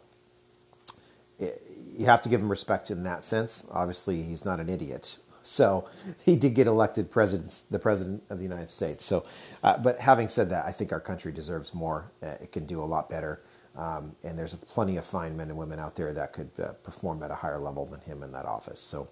it, 1.38 1.62
you 1.96 2.06
have 2.06 2.22
to 2.22 2.28
give 2.28 2.40
him 2.40 2.48
respect 2.48 2.90
in 2.90 3.04
that 3.04 3.24
sense. 3.24 3.64
Obviously, 3.70 4.22
he's 4.22 4.44
not 4.44 4.58
an 4.58 4.68
idiot. 4.68 5.18
So 5.42 5.88
he 6.24 6.36
did 6.36 6.54
get 6.54 6.66
elected 6.66 7.10
president, 7.10 7.62
the 7.70 7.78
president 7.78 8.22
of 8.30 8.38
the 8.38 8.44
United 8.44 8.70
States. 8.70 9.04
So, 9.04 9.24
uh, 9.62 9.78
but 9.78 10.00
having 10.00 10.28
said 10.28 10.50
that, 10.50 10.64
I 10.64 10.72
think 10.72 10.92
our 10.92 11.00
country 11.00 11.32
deserves 11.32 11.74
more. 11.74 12.10
Uh, 12.22 12.36
it 12.40 12.50
can 12.50 12.66
do 12.66 12.82
a 12.82 12.86
lot 12.86 13.08
better. 13.08 13.42
Um, 13.76 14.14
and 14.22 14.38
there's 14.38 14.54
plenty 14.54 14.96
of 14.96 15.04
fine 15.04 15.36
men 15.36 15.48
and 15.48 15.58
women 15.58 15.78
out 15.80 15.96
there 15.96 16.12
that 16.12 16.32
could 16.32 16.50
uh, 16.62 16.72
perform 16.84 17.22
at 17.22 17.30
a 17.30 17.34
higher 17.34 17.58
level 17.58 17.86
than 17.86 18.00
him 18.00 18.22
in 18.22 18.32
that 18.32 18.44
office. 18.44 18.80
So, 18.80 19.08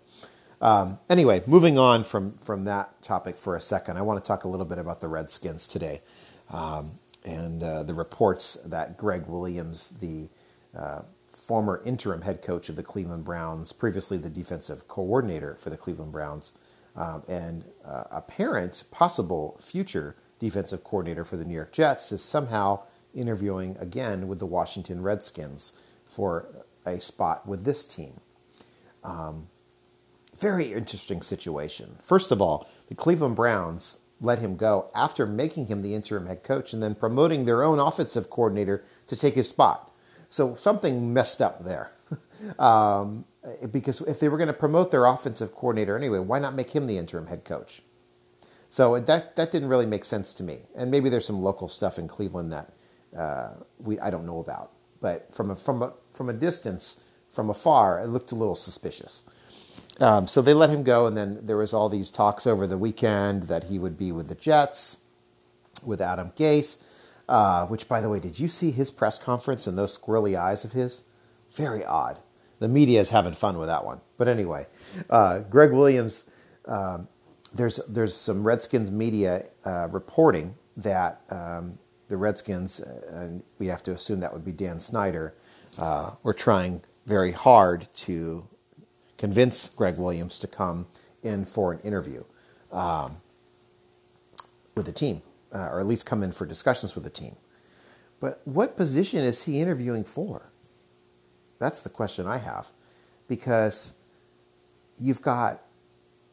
um, 0.61 1.01
anyway, 1.11 1.43
moving 1.47 1.79
on 1.79 2.05
from, 2.05 2.35
from 2.35 2.65
that 2.67 3.03
topic 3.03 3.37
for 3.37 3.57
a 3.57 3.61
second, 3.61 3.97
I 3.97 4.03
want 4.03 4.23
to 4.23 4.27
talk 4.27 4.45
a 4.45 4.49
little 4.49 4.67
bit 4.67 4.79
about 4.79 5.01
the 5.01 5.09
Redskins 5.09 5.67
today 5.67 6.01
um, 6.51 6.93
and 7.25 7.63
uh, 7.63 7.83
the 7.83 7.95
reports 7.95 8.57
that 8.65 8.97
Gregg 8.97 9.27
Williams, 9.27 9.89
the 10.01 10.29
uh, 10.79 11.03
former 11.33 11.83
interim 11.85 12.23
head 12.23 12.43
coach 12.43 12.69
of 12.69 12.77
the 12.77 12.83
Cleveland 12.85 13.25
Browns, 13.25 13.73
previously 13.73 14.17
the 14.17 14.31
defensive 14.31 14.87
coordinator 14.87 15.57
for 15.57 15.71
the 15.71 15.77
Cleveland 15.77 16.13
Browns, 16.13 16.53
um, 16.95 17.25
and 17.27 17.65
uh, 17.85 18.05
apparent 18.11 18.85
possible 18.93 19.59
future 19.61 20.15
defensive 20.39 20.85
coordinator 20.85 21.25
for 21.25 21.37
the 21.37 21.45
New 21.45 21.55
York 21.55 21.73
Jets, 21.73 22.13
is 22.13 22.23
somehow 22.23 22.83
interviewing 23.15 23.77
again 23.79 24.29
with 24.29 24.39
the 24.39 24.47
Washington 24.47 25.03
Redskins 25.03 25.73
for 26.07 26.47
a 26.85 27.01
spot 27.01 27.47
with 27.47 27.65
this 27.65 27.85
team. 27.85 28.21
Um, 29.05 29.49
very 30.39 30.73
interesting 30.73 31.23
situation. 31.23 31.99
First 32.03 32.33
of 32.33 32.41
all, 32.41 32.69
the 32.89 32.95
Cleveland 32.95 33.37
Browns 33.37 33.99
let 34.21 34.39
him 34.39 34.57
go 34.57 34.91
after 34.95 35.27
making 35.27 35.67
him 35.67 35.83
the 35.83 35.95
interim 35.95 36.27
head 36.27 36.43
coach 36.45 36.73
and 36.73 36.83
then 36.83 36.95
promoting 36.95 37.45
their 37.45 37.63
own 37.63 37.79
offensive 37.79 38.31
coordinator 38.31 38.85
to 39.09 39.17
take 39.17 39.35
his 39.35 39.49
spot. 39.49 39.91
So 40.31 40.55
something 40.57 41.13
messed 41.13 41.43
up 41.43 41.65
there. 41.65 41.93
um, 42.59 43.25
because 43.71 44.01
if 44.03 44.21
they 44.21 44.29
were 44.29 44.39
going 44.39 44.49
to 44.49 44.53
promote 44.53 44.91
their 44.91 45.05
offensive 45.05 45.55
coordinator 45.55 45.97
anyway, 45.97 46.21
why 46.21 46.39
not 46.39 46.55
make 46.55 46.71
him 46.71 46.87
the 46.87 46.99
interim 46.99 47.27
head 47.27 47.45
coach? 47.45 47.83
So 48.71 48.99
that 48.99 49.37
that 49.37 49.53
didn't 49.53 49.69
really 49.69 49.85
make 49.85 50.05
sense 50.05 50.33
to 50.35 50.43
me. 50.43 50.61
And 50.75 50.91
maybe 50.91 51.11
there's 51.11 51.27
some 51.27 51.43
local 51.43 51.69
stuff 51.69 51.99
in 51.99 52.09
Cleveland 52.09 52.51
that 52.53 52.73
uh, 53.17 53.51
we 53.79 53.99
I 54.01 54.11
don't 54.11 54.27
know 54.27 54.41
about. 54.41 54.73
But 55.01 55.35
from 55.35 55.51
a, 55.51 55.57
from 55.57 55.83
a, 55.83 55.95
from 56.15 56.29
a 56.29 56.33
distance, 56.33 57.01
from 57.33 57.51
afar, 57.51 58.01
it 58.01 58.07
looked 58.07 58.31
a 58.33 58.37
little 58.37 58.55
suspicious. 58.55 59.25
Um, 60.01 60.29
so 60.29 60.41
they 60.41 60.55
let 60.55 60.71
him 60.71 60.83
go, 60.83 61.07
and 61.07 61.17
then 61.17 61.41
there 61.43 61.57
was 61.57 61.75
all 61.75 61.89
these 61.89 62.11
talks 62.11 62.47
over 62.47 62.67
the 62.67 62.79
weekend 62.79 63.45
that 63.45 63.65
he 63.65 63.79
would 63.79 63.99
be 63.99 64.13
with 64.13 64.29
the 64.29 64.35
Jets, 64.35 64.99
with 65.85 66.01
Adam 66.01 66.33
Gase. 66.37 66.77
Uh, 67.29 67.67
which, 67.67 67.89
by 67.89 68.01
the 68.01 68.09
way, 68.09 68.21
did 68.21 68.39
you 68.39 68.49
see 68.49 68.71
his 68.73 68.91
press 68.91 69.17
conference 69.17 69.67
and 69.67 69.79
those 69.79 69.97
squirrely 69.97 70.39
eyes 70.39 70.65
of 70.65 70.73
his? 70.73 71.03
Very 71.55 71.85
odd. 71.85 72.19
The 72.59 72.69
media 72.69 73.01
is 73.01 73.11
having 73.11 73.33
fun 73.33 73.59
with 73.59 73.69
that 73.69 73.85
one. 73.85 74.01
But 74.19 74.29
anyway, 74.29 74.67
uh, 75.11 75.39
Gregg 75.41 75.73
Williams. 75.73 76.25
Um, 76.67 77.09
there's 77.55 77.77
there's 77.89 78.15
some 78.15 78.45
Redskins 78.45 78.91
media 78.91 79.47
uh, 79.65 79.89
reporting 79.91 80.55
that 80.77 81.21
um, 81.31 81.79
the 82.13 82.19
Redskins, 82.19 82.79
uh, 82.79 83.01
and 83.09 83.43
we 83.59 83.69
have 83.69 83.83
to 83.85 83.93
assume 83.93 84.21
that 84.21 84.35
would 84.35 84.45
be 84.45 84.53
Dan 84.53 84.79
Snyder, 84.79 85.35
uh, 85.79 86.11
were 86.23 86.35
trying 86.35 86.83
very 87.07 87.33
hard 87.33 87.89
to 87.97 88.47
convince 89.17 89.71
Gregg 89.71 89.99
Williams 89.99 90.39
to 90.41 90.47
come 90.47 90.87
in 91.23 91.47
for 91.47 91.73
an 91.73 91.79
interview 91.79 92.23
um, 92.71 93.17
with 94.75 94.85
the 94.85 94.93
team, 94.93 95.23
uh, 95.55 95.71
or 95.71 95.81
at 95.81 95.87
least 95.87 96.05
come 96.05 96.23
in 96.23 96.33
for 96.33 96.45
discussions 96.45 96.95
with 96.95 97.03
the 97.03 97.11
team. 97.11 97.35
But 98.21 98.43
what 98.45 98.77
position 98.77 99.25
is 99.25 99.45
he 99.45 99.59
interviewing 99.59 100.05
for? 100.05 100.53
That's 101.59 101.81
the 101.81 101.89
question 101.89 102.27
I 102.27 102.39
have. 102.39 102.69
Because 103.27 103.95
you've 105.01 105.23
got 105.23 105.63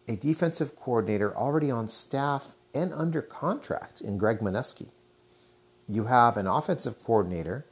a 0.10 0.18
defensive 0.18 0.76
coordinator 0.76 1.34
already 1.36 1.72
on 1.72 1.88
staff 1.88 2.56
and 2.74 2.94
under 2.94 3.22
contract 3.22 4.02
in 4.02 4.18
Greg 4.18 4.40
Manusky 4.40 4.90
you 5.90 6.06
have 6.06 6.38
an 6.38 6.46
offensive 6.46 7.04
coordinator, 7.04 7.66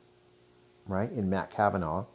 right, 0.87 1.11
in 1.11 1.29
Matt 1.29 1.51
Cavanaugh. 1.51 2.05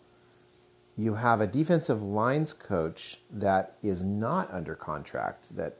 You 0.96 1.14
have 1.14 1.40
a 1.40 1.46
defensive 1.46 2.02
lines 2.02 2.52
coach 2.52 3.18
that 3.30 3.76
is 3.82 4.02
not 4.02 4.52
under 4.52 4.74
contract, 4.74 5.56
that 5.56 5.78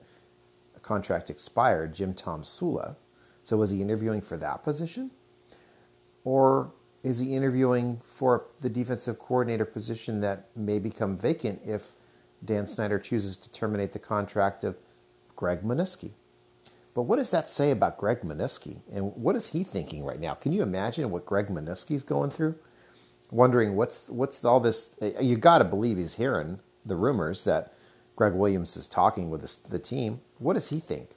contract 0.83 1.29
expired, 1.29 1.95
Jim 1.95 2.15
Tomsula. 2.15 2.97
So 3.43 3.57
was 3.57 3.71
he 3.71 3.83
interviewing 3.83 4.21
for 4.21 4.37
that 4.37 4.63
position? 4.63 5.11
Or 6.25 6.73
is 7.03 7.19
he 7.19 7.35
interviewing 7.35 8.01
for 8.05 8.47
the 8.61 8.71
defensive 8.71 9.19
coordinator 9.19 9.65
position 9.65 10.21
that 10.21 10.49
may 10.55 10.79
become 10.79 11.17
vacant 11.17 11.61
if 11.65 11.93
Dan 12.45 12.67
Snyder 12.69 12.99
chooses 12.99 13.37
to 13.39 13.51
terminate 13.51 13.93
the 13.93 13.99
contract 13.99 14.63
of 14.63 14.77
Greg 15.35 15.63
Manusky? 15.63 16.13
But 16.95 17.03
what 17.03 17.17
does 17.17 17.31
that 17.31 17.49
say 17.49 17.71
about 17.71 17.97
Greg 17.97 18.21
Manusky? 18.21 18.83
And 18.93 19.15
what 19.17 19.35
is 19.37 19.49
he 19.49 19.65
thinking 19.65 20.05
right 20.05 20.21
now? 20.21 20.35
Can 20.35 20.53
you 20.53 20.63
imagine 20.63 21.11
what 21.11 21.25
Greg 21.25 21.49
Manusky's 21.49 22.03
going 22.03 22.31
through? 22.31 22.57
Wondering 23.31 23.77
what's 23.77 24.09
what's 24.09 24.45
all 24.45 24.61
this? 24.61 24.95
Eh, 25.01 25.13
eh, 25.17 25.23
you 25.23 25.37
got 25.37 25.59
to 25.59 25.65
believe 25.65 25.97
he's 25.97 26.17
hearing 26.17 26.61
the 26.85 26.97
rumors 26.97 27.45
that 27.45 27.73
Gregg 28.15 28.35
Williams 28.35 28.77
is 28.77 28.87
talking 28.87 29.31
with 29.31 29.71
the 29.71 29.79
team. 29.79 30.21
What 30.39 30.53
does 30.53 30.69
he 30.69 30.81
think? 30.81 31.11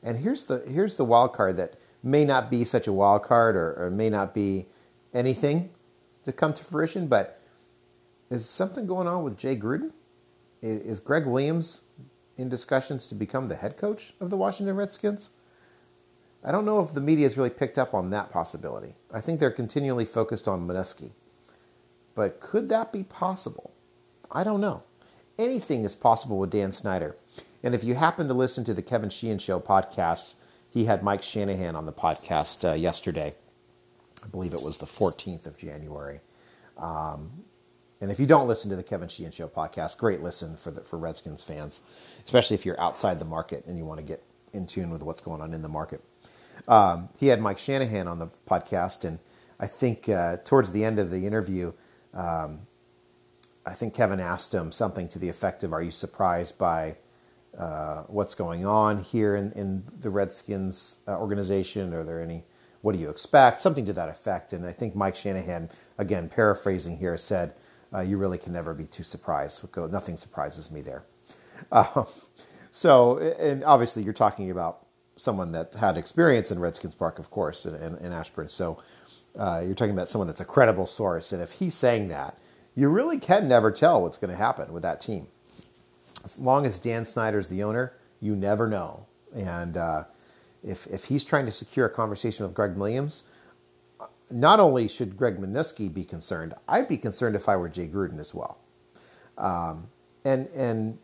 And 0.00 0.18
here's 0.18 0.44
the 0.44 0.60
here's 0.60 0.94
the 0.94 1.04
wild 1.04 1.32
card 1.32 1.56
that 1.56 1.74
may 2.04 2.24
not 2.24 2.50
be 2.50 2.62
such 2.62 2.86
a 2.86 2.92
wild 2.92 3.24
card 3.24 3.56
or, 3.56 3.74
or 3.74 3.90
may 3.90 4.08
not 4.08 4.32
be 4.32 4.66
anything 5.12 5.70
to 6.24 6.30
come 6.30 6.54
to 6.54 6.62
fruition. 6.62 7.08
But 7.08 7.40
is 8.30 8.48
something 8.48 8.86
going 8.86 9.08
on 9.08 9.24
with 9.24 9.36
Jay 9.36 9.56
Gruden? 9.56 9.90
Is 10.62 11.00
Gregg 11.00 11.26
Williams 11.26 11.82
in 12.36 12.48
discussions 12.48 13.06
to 13.08 13.14
become 13.14 13.48
the 13.48 13.56
head 13.56 13.76
coach 13.76 14.14
of 14.20 14.30
the 14.30 14.36
Washington 14.36 14.76
Redskins? 14.76 15.30
I 16.44 16.52
don't 16.52 16.64
know 16.64 16.80
if 16.80 16.92
the 16.92 17.00
media 17.00 17.24
has 17.24 17.36
really 17.36 17.50
picked 17.50 17.78
up 17.78 17.94
on 17.94 18.10
that 18.10 18.30
possibility. 18.30 18.94
I 19.12 19.20
think 19.20 19.40
they're 19.40 19.50
continually 19.50 20.04
focused 20.04 20.46
on 20.46 20.66
Manusky. 20.66 21.10
But 22.14 22.40
could 22.40 22.68
that 22.68 22.92
be 22.92 23.02
possible? 23.02 23.72
I 24.30 24.44
don't 24.44 24.60
know. 24.60 24.82
Anything 25.38 25.84
is 25.84 25.94
possible 25.94 26.38
with 26.38 26.50
Dan 26.50 26.72
Snyder. 26.72 27.16
And 27.62 27.74
if 27.74 27.84
you 27.84 27.94
happen 27.94 28.28
to 28.28 28.34
listen 28.34 28.64
to 28.64 28.74
the 28.74 28.82
Kevin 28.82 29.10
Sheehan 29.10 29.38
Show 29.38 29.60
podcast, 29.60 30.36
he 30.70 30.84
had 30.84 31.02
Mike 31.02 31.22
Shanahan 31.22 31.74
on 31.74 31.86
the 31.86 31.92
podcast 31.92 32.68
uh, 32.68 32.74
yesterday. 32.74 33.34
I 34.22 34.28
believe 34.28 34.54
it 34.54 34.62
was 34.62 34.78
the 34.78 34.86
14th 34.86 35.46
of 35.46 35.58
January. 35.58 36.20
Um, 36.78 37.44
and 38.00 38.10
if 38.10 38.20
you 38.20 38.26
don't 38.26 38.46
listen 38.46 38.70
to 38.70 38.76
the 38.76 38.82
Kevin 38.82 39.08
Sheehan 39.08 39.32
Show 39.32 39.48
podcast, 39.48 39.96
great 39.98 40.22
listen 40.22 40.56
for 40.56 40.70
the, 40.70 40.82
for 40.82 40.98
Redskins 40.98 41.42
fans, 41.42 41.80
especially 42.24 42.54
if 42.54 42.66
you're 42.66 42.80
outside 42.80 43.18
the 43.18 43.24
market 43.24 43.64
and 43.66 43.78
you 43.78 43.84
want 43.84 43.98
to 43.98 44.04
get 44.04 44.22
in 44.52 44.66
tune 44.66 44.90
with 44.90 45.02
what's 45.02 45.20
going 45.20 45.40
on 45.40 45.54
in 45.54 45.62
the 45.62 45.68
market. 45.68 46.02
Um, 46.68 47.08
he 47.18 47.28
had 47.28 47.40
Mike 47.40 47.58
Shanahan 47.58 48.08
on 48.08 48.18
the 48.18 48.28
podcast, 48.48 49.04
and 49.04 49.18
I 49.58 49.66
think 49.66 50.08
uh, 50.08 50.38
towards 50.44 50.72
the 50.72 50.84
end 50.84 50.98
of 50.98 51.10
the 51.10 51.26
interview, 51.26 51.72
um, 52.12 52.60
I 53.64 53.74
think 53.74 53.94
Kevin 53.94 54.20
asked 54.20 54.52
him 54.54 54.72
something 54.72 55.08
to 55.08 55.18
the 55.18 55.28
effect 55.28 55.64
of, 55.64 55.72
"Are 55.72 55.82
you 55.82 55.90
surprised 55.90 56.58
by 56.58 56.96
uh, 57.56 58.02
what's 58.08 58.34
going 58.34 58.64
on 58.66 59.02
here 59.02 59.36
in, 59.36 59.52
in 59.52 59.84
the 60.00 60.10
Redskins 60.10 60.98
uh, 61.08 61.18
organization? 61.18 61.92
Are 61.94 62.04
there 62.04 62.20
any? 62.20 62.44
What 62.82 62.92
do 62.92 62.98
you 62.98 63.10
expect?" 63.10 63.60
Something 63.60 63.86
to 63.86 63.92
that 63.94 64.08
effect. 64.08 64.52
And 64.52 64.64
I 64.64 64.72
think 64.72 64.94
Mike 64.94 65.16
Shanahan, 65.16 65.70
again 65.98 66.28
paraphrasing 66.28 66.98
here, 66.98 67.16
said, 67.16 67.54
uh, 67.96 68.00
"You 68.00 68.18
really 68.18 68.38
can 68.38 68.52
never 68.52 68.74
be 68.74 68.84
too 68.84 69.02
surprised. 69.02 69.64
Nothing 69.76 70.16
surprises 70.16 70.70
me 70.70 70.82
there." 70.82 71.04
Uh, 71.72 72.04
so, 72.70 73.18
and 73.18 73.64
obviously, 73.64 74.02
you're 74.02 74.12
talking 74.12 74.50
about 74.50 74.86
someone 75.16 75.52
that 75.52 75.74
had 75.74 75.96
experience 75.96 76.50
in 76.50 76.58
Redskins 76.58 76.94
Park, 76.94 77.18
of 77.18 77.30
course, 77.30 77.64
in, 77.64 77.74
in, 77.76 77.96
in 77.98 78.12
Ashburn. 78.12 78.48
So, 78.48 78.82
uh, 79.38 79.62
you're 79.64 79.74
talking 79.74 79.94
about 79.94 80.08
someone 80.08 80.26
that's 80.26 80.40
a 80.40 80.44
credible 80.44 80.86
source, 80.86 81.32
and 81.32 81.42
if 81.42 81.52
he's 81.52 81.74
saying 81.74 82.08
that, 82.08 82.38
you 82.74 82.88
really 82.88 83.18
can 83.18 83.48
never 83.48 83.70
tell 83.70 84.02
what's 84.02 84.18
going 84.18 84.30
to 84.30 84.36
happen 84.36 84.72
with 84.72 84.82
that 84.82 85.00
team 85.00 85.28
as 86.26 86.38
long 86.40 86.66
as 86.66 86.80
Dan 86.80 87.04
Snyder's 87.04 87.48
the 87.48 87.62
owner, 87.62 87.94
you 88.20 88.34
never 88.34 88.66
know. 88.68 89.06
And 89.34 89.76
uh, 89.76 90.04
if, 90.64 90.86
if 90.88 91.04
he's 91.04 91.24
trying 91.24 91.46
to 91.46 91.52
secure 91.52 91.86
a 91.86 91.90
conversation 91.90 92.44
with 92.44 92.54
Gregg 92.54 92.74
Williams, 92.74 93.24
not 94.30 94.60
only 94.60 94.88
should 94.88 95.16
Greg 95.16 95.38
Manusky 95.38 95.92
be 95.92 96.04
concerned, 96.04 96.54
I'd 96.68 96.88
be 96.88 96.96
concerned 96.96 97.36
if 97.36 97.48
I 97.48 97.56
were 97.56 97.68
Jay 97.68 97.86
Gruden 97.86 98.18
as 98.18 98.34
well. 98.34 98.58
Um, 99.38 99.88
and 100.24 100.48
and 100.48 100.98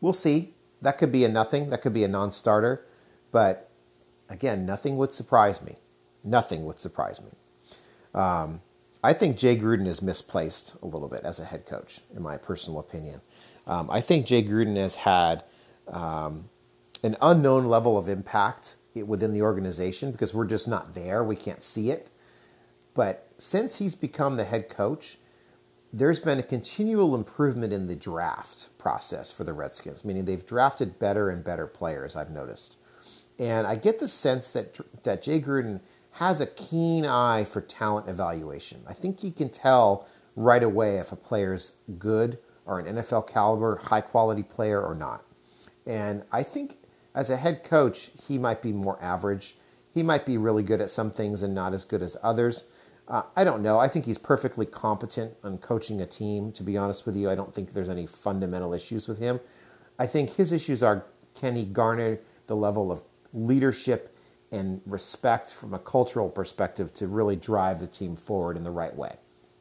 we'll 0.00 0.12
see. 0.12 0.54
That 0.82 0.98
could 0.98 1.12
be 1.12 1.24
a 1.24 1.28
nothing. 1.28 1.70
That 1.70 1.82
could 1.82 1.94
be 1.94 2.04
a 2.04 2.08
non-starter. 2.08 2.84
But 3.30 3.70
again, 4.28 4.66
nothing 4.66 4.96
would 4.98 5.14
surprise 5.14 5.62
me. 5.62 5.76
Nothing 6.24 6.64
would 6.66 6.80
surprise 6.80 7.20
me. 7.20 7.30
Um, 8.14 8.60
I 9.02 9.12
think 9.12 9.36
Jay 9.36 9.56
Gruden 9.56 9.86
is 9.86 10.02
misplaced 10.02 10.74
a 10.82 10.86
little 10.86 11.08
bit 11.08 11.22
as 11.22 11.38
a 11.38 11.44
head 11.44 11.66
coach, 11.66 12.00
in 12.14 12.22
my 12.22 12.36
personal 12.36 12.80
opinion. 12.80 13.20
Um, 13.66 13.90
I 13.90 14.00
think 14.00 14.26
Jay 14.26 14.42
Gruden 14.42 14.76
has 14.76 14.96
had 14.96 15.44
um, 15.86 16.48
an 17.02 17.16
unknown 17.22 17.66
level 17.66 17.96
of 17.96 18.08
impact 18.08 18.76
within 18.94 19.32
the 19.32 19.42
organization 19.42 20.10
because 20.12 20.34
we're 20.34 20.46
just 20.46 20.66
not 20.66 20.94
there. 20.94 21.22
We 21.22 21.36
can't 21.36 21.62
see 21.62 21.90
it. 21.90 22.10
But 22.96 23.28
since 23.38 23.76
he's 23.76 23.94
become 23.94 24.36
the 24.36 24.44
head 24.44 24.68
coach, 24.68 25.18
there's 25.92 26.18
been 26.18 26.38
a 26.38 26.42
continual 26.42 27.14
improvement 27.14 27.72
in 27.72 27.86
the 27.86 27.94
draft 27.94 28.76
process 28.78 29.30
for 29.30 29.44
the 29.44 29.52
Redskins, 29.52 30.04
meaning 30.04 30.24
they've 30.24 30.44
drafted 30.44 30.98
better 30.98 31.30
and 31.30 31.44
better 31.44 31.66
players, 31.66 32.16
I've 32.16 32.30
noticed. 32.30 32.78
And 33.38 33.66
I 33.66 33.76
get 33.76 34.00
the 34.00 34.08
sense 34.08 34.50
that, 34.50 34.78
that 35.04 35.22
Jay 35.22 35.40
Gruden 35.40 35.80
has 36.12 36.40
a 36.40 36.46
keen 36.46 37.04
eye 37.04 37.44
for 37.44 37.60
talent 37.60 38.08
evaluation. 38.08 38.82
I 38.88 38.94
think 38.94 39.20
he 39.20 39.30
can 39.30 39.50
tell 39.50 40.08
right 40.34 40.62
away 40.62 40.96
if 40.96 41.12
a 41.12 41.16
player's 41.16 41.74
good 41.98 42.38
or 42.64 42.80
an 42.80 42.96
NFL 42.96 43.28
caliber, 43.28 43.76
high 43.76 44.00
quality 44.00 44.42
player 44.42 44.82
or 44.82 44.94
not. 44.94 45.22
And 45.86 46.22
I 46.32 46.42
think 46.42 46.78
as 47.14 47.30
a 47.30 47.36
head 47.36 47.62
coach, 47.62 48.10
he 48.26 48.38
might 48.38 48.62
be 48.62 48.72
more 48.72 48.98
average. 49.02 49.56
He 49.92 50.02
might 50.02 50.26
be 50.26 50.36
really 50.36 50.62
good 50.62 50.80
at 50.80 50.90
some 50.90 51.10
things 51.10 51.42
and 51.42 51.54
not 51.54 51.74
as 51.74 51.84
good 51.84 52.02
as 52.02 52.16
others. 52.22 52.66
Uh, 53.08 53.22
I 53.36 53.44
don't 53.44 53.62
know. 53.62 53.78
I 53.78 53.88
think 53.88 54.04
he's 54.04 54.18
perfectly 54.18 54.66
competent 54.66 55.34
on 55.44 55.58
coaching 55.58 56.00
a 56.00 56.06
team, 56.06 56.50
to 56.52 56.62
be 56.62 56.76
honest 56.76 57.06
with 57.06 57.16
you. 57.16 57.30
I 57.30 57.34
don't 57.34 57.54
think 57.54 57.72
there's 57.72 57.88
any 57.88 58.06
fundamental 58.06 58.74
issues 58.74 59.06
with 59.06 59.18
him. 59.18 59.40
I 59.98 60.06
think 60.06 60.34
his 60.34 60.52
issues 60.52 60.82
are 60.82 61.04
can 61.34 61.54
he 61.54 61.64
garner 61.64 62.18
the 62.46 62.56
level 62.56 62.90
of 62.90 63.02
leadership 63.32 64.16
and 64.50 64.80
respect 64.86 65.52
from 65.52 65.74
a 65.74 65.78
cultural 65.78 66.28
perspective 66.28 66.92
to 66.94 67.06
really 67.06 67.36
drive 67.36 67.78
the 67.80 67.86
team 67.86 68.16
forward 68.16 68.56
in 68.56 68.64
the 68.64 68.70
right 68.70 68.94
way? 68.94 69.16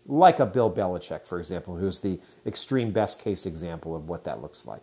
like 0.08 0.40
a 0.40 0.46
Bill 0.46 0.72
Belichick, 0.72 1.26
for 1.26 1.40
example, 1.40 1.78
who's 1.78 2.02
the 2.02 2.20
extreme 2.46 2.92
best 2.92 3.20
case 3.20 3.46
example 3.46 3.96
of 3.96 4.08
what 4.08 4.24
that 4.24 4.42
looks 4.42 4.66
like. 4.66 4.82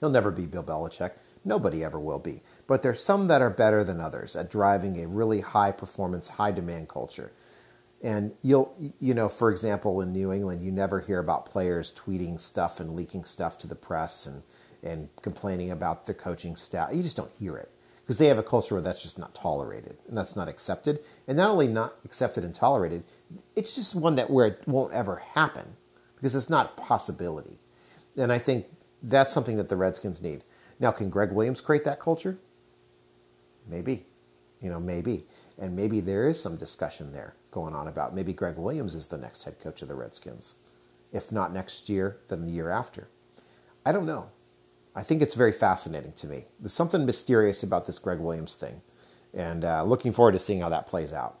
He'll 0.00 0.10
never 0.10 0.30
be 0.30 0.46
Bill 0.46 0.64
Belichick. 0.64 1.12
Nobody 1.44 1.84
ever 1.84 2.00
will 2.00 2.18
be. 2.18 2.42
But 2.66 2.82
there's 2.82 3.02
some 3.02 3.28
that 3.28 3.42
are 3.42 3.50
better 3.50 3.84
than 3.84 4.00
others 4.00 4.34
at 4.34 4.50
driving 4.50 5.00
a 5.00 5.06
really 5.06 5.40
high 5.40 5.72
performance, 5.72 6.28
high 6.28 6.50
demand 6.50 6.88
culture. 6.88 7.32
And 8.04 8.32
you'll, 8.42 8.76
you 9.00 9.14
know, 9.14 9.30
for 9.30 9.50
example, 9.50 10.02
in 10.02 10.12
New 10.12 10.30
England, 10.30 10.62
you 10.62 10.70
never 10.70 11.00
hear 11.00 11.18
about 11.18 11.46
players 11.46 11.90
tweeting 11.90 12.38
stuff 12.38 12.78
and 12.78 12.94
leaking 12.94 13.24
stuff 13.24 13.56
to 13.58 13.66
the 13.66 13.74
press 13.74 14.26
and, 14.26 14.42
and 14.82 15.08
complaining 15.22 15.70
about 15.70 16.04
the 16.04 16.12
coaching 16.12 16.54
staff. 16.54 16.90
You 16.92 17.02
just 17.02 17.16
don't 17.16 17.32
hear 17.40 17.56
it 17.56 17.70
because 18.02 18.18
they 18.18 18.26
have 18.26 18.36
a 18.36 18.42
culture 18.42 18.74
where 18.74 18.82
that's 18.82 19.02
just 19.02 19.18
not 19.18 19.34
tolerated 19.34 19.96
and 20.06 20.18
that's 20.18 20.36
not 20.36 20.48
accepted. 20.48 21.00
And 21.26 21.38
not 21.38 21.48
only 21.50 21.66
not 21.66 21.94
accepted 22.04 22.44
and 22.44 22.54
tolerated, 22.54 23.04
it's 23.56 23.74
just 23.74 23.94
one 23.94 24.16
that 24.16 24.28
where 24.28 24.48
it 24.48 24.62
won't 24.66 24.92
ever 24.92 25.16
happen 25.32 25.76
because 26.16 26.34
it's 26.34 26.50
not 26.50 26.74
a 26.76 26.80
possibility. 26.82 27.58
And 28.18 28.30
I 28.30 28.38
think 28.38 28.66
that's 29.02 29.32
something 29.32 29.56
that 29.56 29.70
the 29.70 29.76
Redskins 29.76 30.20
need. 30.20 30.44
Now, 30.78 30.90
can 30.90 31.08
Gregg 31.08 31.32
Williams 31.32 31.62
create 31.62 31.84
that 31.84 32.00
culture? 32.00 32.36
Maybe. 33.66 34.04
You 34.60 34.68
know, 34.68 34.78
maybe. 34.80 35.24
And 35.58 35.76
maybe 35.76 36.00
there 36.00 36.28
is 36.28 36.40
some 36.40 36.56
discussion 36.56 37.12
there 37.12 37.34
going 37.50 37.74
on 37.74 37.86
about 37.86 38.14
maybe 38.14 38.32
Gregg 38.32 38.56
Williams 38.56 38.94
is 38.94 39.08
the 39.08 39.18
next 39.18 39.44
head 39.44 39.60
coach 39.60 39.82
of 39.82 39.88
the 39.88 39.94
Redskins. 39.94 40.56
If 41.12 41.30
not 41.30 41.52
next 41.52 41.88
year, 41.88 42.18
then 42.28 42.44
the 42.44 42.50
year 42.50 42.70
after. 42.70 43.08
I 43.86 43.92
don't 43.92 44.06
know. 44.06 44.30
I 44.96 45.02
think 45.02 45.22
it's 45.22 45.34
very 45.34 45.52
fascinating 45.52 46.12
to 46.14 46.26
me. 46.26 46.44
There's 46.58 46.72
something 46.72 47.04
mysterious 47.04 47.62
about 47.62 47.86
this 47.86 47.98
Gregg 47.98 48.18
Williams 48.18 48.56
thing. 48.56 48.82
And 49.32 49.64
uh, 49.64 49.84
looking 49.84 50.12
forward 50.12 50.32
to 50.32 50.38
seeing 50.38 50.60
how 50.60 50.68
that 50.68 50.86
plays 50.86 51.12
out. 51.12 51.38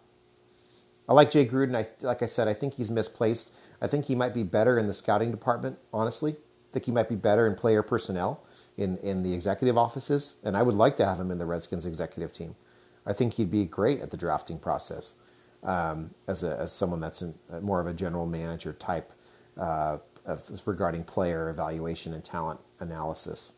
I 1.08 1.12
like 1.12 1.30
Jay 1.30 1.46
Gruden. 1.46 1.76
I, 1.76 1.86
like 2.04 2.22
I 2.22 2.26
said, 2.26 2.48
I 2.48 2.54
think 2.54 2.74
he's 2.74 2.90
misplaced. 2.90 3.50
I 3.80 3.86
think 3.86 4.06
he 4.06 4.14
might 4.14 4.34
be 4.34 4.42
better 4.42 4.78
in 4.78 4.86
the 4.86 4.94
scouting 4.94 5.30
department, 5.30 5.78
honestly. 5.92 6.32
I 6.32 6.72
think 6.72 6.86
he 6.86 6.92
might 6.92 7.08
be 7.08 7.14
better 7.16 7.46
in 7.46 7.54
player 7.54 7.82
personnel 7.82 8.42
in, 8.76 8.96
in 8.98 9.22
the 9.22 9.34
executive 9.34 9.78
offices. 9.78 10.36
And 10.42 10.56
I 10.56 10.62
would 10.62 10.74
like 10.74 10.96
to 10.96 11.04
have 11.04 11.20
him 11.20 11.30
in 11.30 11.38
the 11.38 11.46
Redskins 11.46 11.86
executive 11.86 12.32
team. 12.32 12.56
I 13.06 13.12
think 13.12 13.34
he'd 13.34 13.50
be 13.50 13.64
great 13.64 14.00
at 14.00 14.10
the 14.10 14.16
drafting 14.16 14.58
process 14.58 15.14
um, 15.62 16.10
as, 16.26 16.42
a, 16.42 16.56
as 16.58 16.72
someone 16.72 17.00
that's 17.00 17.22
in, 17.22 17.34
more 17.60 17.80
of 17.80 17.86
a 17.86 17.94
general 17.94 18.26
manager 18.26 18.72
type 18.72 19.12
uh, 19.58 19.98
of, 20.24 20.62
regarding 20.66 21.04
player 21.04 21.50
evaluation 21.50 22.12
and 22.12 22.24
talent 22.24 22.60
analysis. 22.80 23.52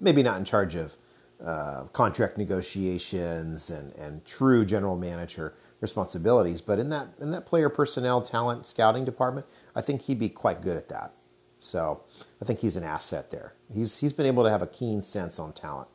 Maybe 0.00 0.22
not 0.22 0.38
in 0.38 0.44
charge 0.44 0.74
of 0.74 0.96
uh, 1.44 1.84
contract 1.92 2.36
negotiations 2.38 3.70
and, 3.70 3.92
and 3.94 4.24
true 4.24 4.64
general 4.64 4.96
manager 4.96 5.54
responsibilities. 5.80 6.60
But 6.60 6.78
in 6.78 6.90
that 6.90 7.08
in 7.20 7.30
that 7.30 7.46
player 7.46 7.68
personnel 7.68 8.22
talent 8.22 8.66
scouting 8.66 9.04
department, 9.04 9.46
I 9.74 9.80
think 9.80 10.02
he'd 10.02 10.18
be 10.18 10.28
quite 10.28 10.62
good 10.62 10.76
at 10.76 10.88
that. 10.88 11.12
So 11.58 12.02
I 12.40 12.44
think 12.44 12.60
he's 12.60 12.76
an 12.76 12.84
asset 12.84 13.30
there. 13.30 13.54
He's 13.72 13.98
he's 13.98 14.12
been 14.12 14.26
able 14.26 14.44
to 14.44 14.50
have 14.50 14.62
a 14.62 14.66
keen 14.66 15.02
sense 15.02 15.38
on 15.38 15.52
talent. 15.52 15.88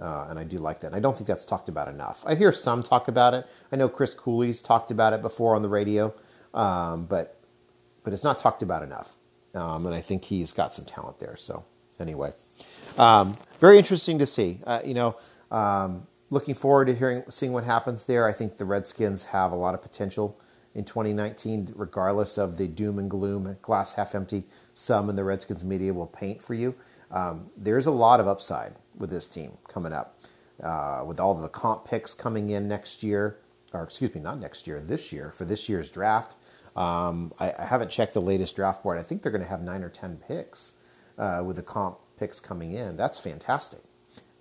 Uh, 0.00 0.26
and 0.28 0.38
I 0.38 0.44
do 0.44 0.58
like 0.58 0.80
that. 0.80 0.88
And 0.88 0.96
I 0.96 1.00
don't 1.00 1.16
think 1.16 1.26
that's 1.26 1.44
talked 1.44 1.68
about 1.68 1.88
enough. 1.88 2.22
I 2.26 2.34
hear 2.34 2.52
some 2.52 2.82
talk 2.82 3.08
about 3.08 3.34
it. 3.34 3.46
I 3.72 3.76
know 3.76 3.88
Chris 3.88 4.12
Cooley's 4.12 4.60
talked 4.60 4.90
about 4.90 5.12
it 5.12 5.22
before 5.22 5.54
on 5.54 5.62
the 5.62 5.68
radio, 5.68 6.14
um, 6.52 7.06
but 7.06 7.40
but 8.04 8.12
it's 8.12 8.24
not 8.24 8.38
talked 8.38 8.62
about 8.62 8.82
enough. 8.82 9.14
Um, 9.54 9.86
and 9.86 9.94
I 9.94 10.00
think 10.00 10.24
he's 10.24 10.52
got 10.52 10.74
some 10.74 10.84
talent 10.84 11.18
there. 11.18 11.36
So 11.36 11.64
anyway, 11.98 12.32
um, 12.98 13.38
very 13.60 13.78
interesting 13.78 14.18
to 14.18 14.26
see. 14.26 14.60
Uh, 14.66 14.80
you 14.84 14.94
know, 14.94 15.16
um, 15.50 16.06
looking 16.30 16.54
forward 16.54 16.86
to 16.86 16.94
hearing 16.94 17.24
seeing 17.30 17.52
what 17.52 17.64
happens 17.64 18.04
there. 18.04 18.26
I 18.26 18.32
think 18.32 18.58
the 18.58 18.64
Redskins 18.66 19.24
have 19.24 19.50
a 19.50 19.56
lot 19.56 19.74
of 19.74 19.82
potential 19.82 20.38
in 20.74 20.84
2019, 20.84 21.72
regardless 21.74 22.36
of 22.36 22.58
the 22.58 22.68
doom 22.68 22.98
and 22.98 23.10
gloom, 23.10 23.56
glass 23.62 23.94
half 23.94 24.14
empty. 24.14 24.44
Some 24.74 25.08
in 25.08 25.16
the 25.16 25.24
Redskins 25.24 25.64
media 25.64 25.94
will 25.94 26.06
paint 26.06 26.42
for 26.42 26.52
you. 26.52 26.74
Um, 27.10 27.50
there's 27.56 27.86
a 27.86 27.90
lot 27.90 28.20
of 28.20 28.28
upside 28.28 28.74
with 28.96 29.10
this 29.10 29.28
team 29.28 29.58
coming 29.68 29.92
up, 29.92 30.18
uh, 30.62 31.02
with 31.06 31.20
all 31.20 31.34
the 31.34 31.48
comp 31.48 31.84
picks 31.84 32.14
coming 32.14 32.50
in 32.50 32.68
next 32.68 33.02
year, 33.02 33.38
or 33.72 33.82
excuse 33.82 34.14
me, 34.14 34.20
not 34.20 34.38
next 34.38 34.66
year, 34.66 34.80
this 34.80 35.12
year 35.12 35.32
for 35.32 35.44
this 35.44 35.68
year's 35.68 35.90
draft. 35.90 36.36
Um, 36.76 37.32
I, 37.38 37.52
I, 37.58 37.64
haven't 37.64 37.90
checked 37.90 38.12
the 38.12 38.20
latest 38.20 38.54
draft 38.54 38.82
board. 38.82 38.98
I 38.98 39.02
think 39.02 39.22
they're 39.22 39.32
going 39.32 39.42
to 39.42 39.48
have 39.48 39.62
nine 39.62 39.82
or 39.82 39.88
ten 39.88 40.18
picks 40.18 40.74
uh, 41.16 41.42
with 41.44 41.56
the 41.56 41.62
comp 41.62 41.98
picks 42.18 42.38
coming 42.38 42.72
in. 42.72 42.98
That's 42.98 43.18
fantastic. 43.18 43.80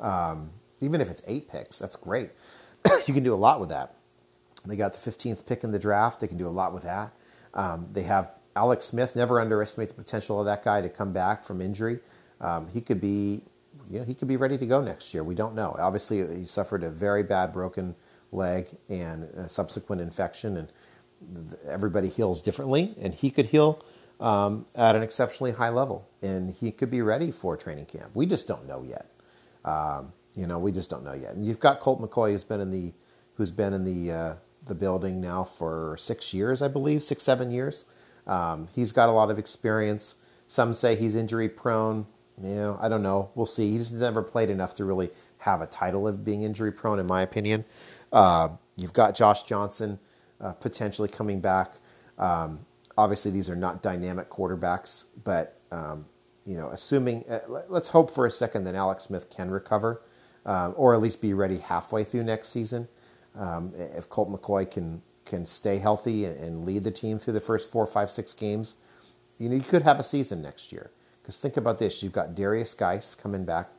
Um, 0.01 0.51
even 0.81 0.99
if 0.99 1.09
it's 1.09 1.21
eight 1.27 1.49
picks, 1.49 1.79
that's 1.79 1.95
great. 1.95 2.31
you 3.07 3.13
can 3.13 3.23
do 3.23 3.33
a 3.33 3.35
lot 3.35 3.61
with 3.61 3.69
that. 3.69 3.95
They 4.65 4.75
got 4.75 4.93
the 4.93 5.11
15th 5.11 5.45
pick 5.45 5.63
in 5.63 5.71
the 5.71 5.79
draft. 5.79 6.19
They 6.19 6.27
can 6.27 6.37
do 6.37 6.47
a 6.47 6.49
lot 6.49 6.73
with 6.73 6.83
that. 6.83 7.13
Um, 7.53 7.87
they 7.93 8.03
have 8.03 8.31
Alex 8.55 8.85
Smith. 8.85 9.15
Never 9.15 9.39
underestimate 9.39 9.89
the 9.89 9.95
potential 9.95 10.39
of 10.39 10.45
that 10.45 10.63
guy 10.63 10.81
to 10.81 10.89
come 10.89 11.13
back 11.13 11.43
from 11.43 11.61
injury. 11.61 11.99
Um, 12.41 12.67
he 12.73 12.81
could 12.81 12.99
be, 12.99 13.43
you 13.89 13.99
know, 13.99 14.05
he 14.05 14.13
could 14.13 14.27
be 14.27 14.37
ready 14.37 14.57
to 14.57 14.65
go 14.65 14.81
next 14.81 15.13
year. 15.13 15.23
We 15.23 15.35
don't 15.35 15.55
know. 15.55 15.75
Obviously, 15.79 16.25
he 16.39 16.45
suffered 16.45 16.83
a 16.83 16.89
very 16.89 17.23
bad 17.23 17.53
broken 17.53 17.95
leg 18.31 18.69
and 18.89 19.27
subsequent 19.49 20.01
infection, 20.01 20.57
and 20.57 21.57
everybody 21.67 22.09
heals 22.09 22.41
differently, 22.41 22.95
and 22.99 23.13
he 23.13 23.29
could 23.31 23.47
heal 23.47 23.83
um, 24.19 24.65
at 24.75 24.95
an 24.95 25.03
exceptionally 25.03 25.53
high 25.53 25.69
level, 25.69 26.07
and 26.21 26.55
he 26.59 26.71
could 26.71 26.91
be 26.91 27.01
ready 27.01 27.31
for 27.31 27.57
training 27.57 27.85
camp. 27.85 28.11
We 28.13 28.25
just 28.25 28.47
don't 28.47 28.67
know 28.67 28.83
yet. 28.83 29.09
Um, 29.63 30.13
you 30.35 30.47
know, 30.47 30.59
we 30.59 30.71
just 30.71 30.89
don't 30.89 31.03
know 31.03 31.13
yet. 31.13 31.33
And 31.33 31.45
you've 31.45 31.59
got 31.59 31.79
Colt 31.79 32.01
McCoy, 32.01 32.31
who's 32.31 32.43
been 32.43 32.61
in 32.61 32.71
the 32.71 32.93
who's 33.35 33.51
been 33.51 33.73
in 33.73 33.83
the 33.83 34.13
uh, 34.13 34.35
the 34.65 34.75
building 34.75 35.21
now 35.21 35.43
for 35.43 35.95
six 35.99 36.33
years, 36.33 36.61
I 36.61 36.67
believe, 36.67 37.03
six 37.03 37.23
seven 37.23 37.51
years. 37.51 37.85
Um, 38.27 38.67
he's 38.73 38.91
got 38.91 39.09
a 39.09 39.11
lot 39.11 39.29
of 39.29 39.39
experience. 39.39 40.15
Some 40.47 40.73
say 40.73 40.95
he's 40.95 41.15
injury 41.15 41.49
prone. 41.49 42.07
Know, 42.37 42.77
I 42.81 42.89
don't 42.89 43.01
know. 43.01 43.31
We'll 43.33 43.45
see. 43.45 43.71
He's 43.71 43.91
never 43.91 44.21
played 44.21 44.49
enough 44.49 44.75
to 44.75 44.85
really 44.85 45.09
have 45.39 45.61
a 45.61 45.67
title 45.67 46.07
of 46.07 46.25
being 46.25 46.43
injury 46.43 46.71
prone, 46.71 46.99
in 46.99 47.07
my 47.07 47.21
opinion. 47.21 47.63
Uh, 48.11 48.49
you've 48.75 48.93
got 48.93 49.15
Josh 49.15 49.43
Johnson 49.43 49.99
uh, 50.41 50.51
potentially 50.53 51.07
coming 51.07 51.39
back. 51.39 51.75
Um, 52.17 52.65
obviously, 52.97 53.31
these 53.31 53.49
are 53.49 53.55
not 53.55 53.81
dynamic 53.81 54.29
quarterbacks, 54.29 55.05
but 55.23 55.59
um, 55.71 56.05
you 56.45 56.55
know, 56.55 56.69
assuming 56.69 57.23
uh, 57.29 57.39
let's 57.69 57.89
hope 57.89 58.11
for 58.11 58.25
a 58.25 58.31
second 58.31 58.65
that 58.65 58.75
Alex 58.75 59.05
Smith 59.05 59.29
can 59.29 59.49
recover, 59.49 60.01
um, 60.45 60.73
or 60.77 60.93
at 60.93 61.01
least 61.01 61.21
be 61.21 61.33
ready 61.33 61.57
halfway 61.57 62.03
through 62.03 62.23
next 62.23 62.49
season. 62.49 62.87
Um, 63.37 63.73
if 63.95 64.09
Colt 64.09 64.31
McCoy 64.31 64.69
can 64.69 65.01
can 65.25 65.45
stay 65.45 65.79
healthy 65.79 66.25
and, 66.25 66.65
lead 66.65 66.83
the 66.83 66.91
team 66.91 67.17
through 67.17 67.33
the 67.33 67.41
first 67.41 67.71
four, 67.71 67.87
five, 67.87 68.11
six 68.11 68.31
games, 68.35 68.75
you 69.39 69.49
know, 69.49 69.55
you 69.55 69.61
could 69.63 69.81
have 69.81 69.99
a 69.99 70.03
season 70.03 70.39
next 70.39 70.71
year. 70.71 70.91
Because 71.25 71.39
think 71.39 71.57
about 71.57 71.79
this: 71.79 72.03
you've 72.03 72.13
got 72.13 72.35
Darius 72.35 72.75
Guice 72.75 73.15
coming 73.15 73.45
back 73.45 73.69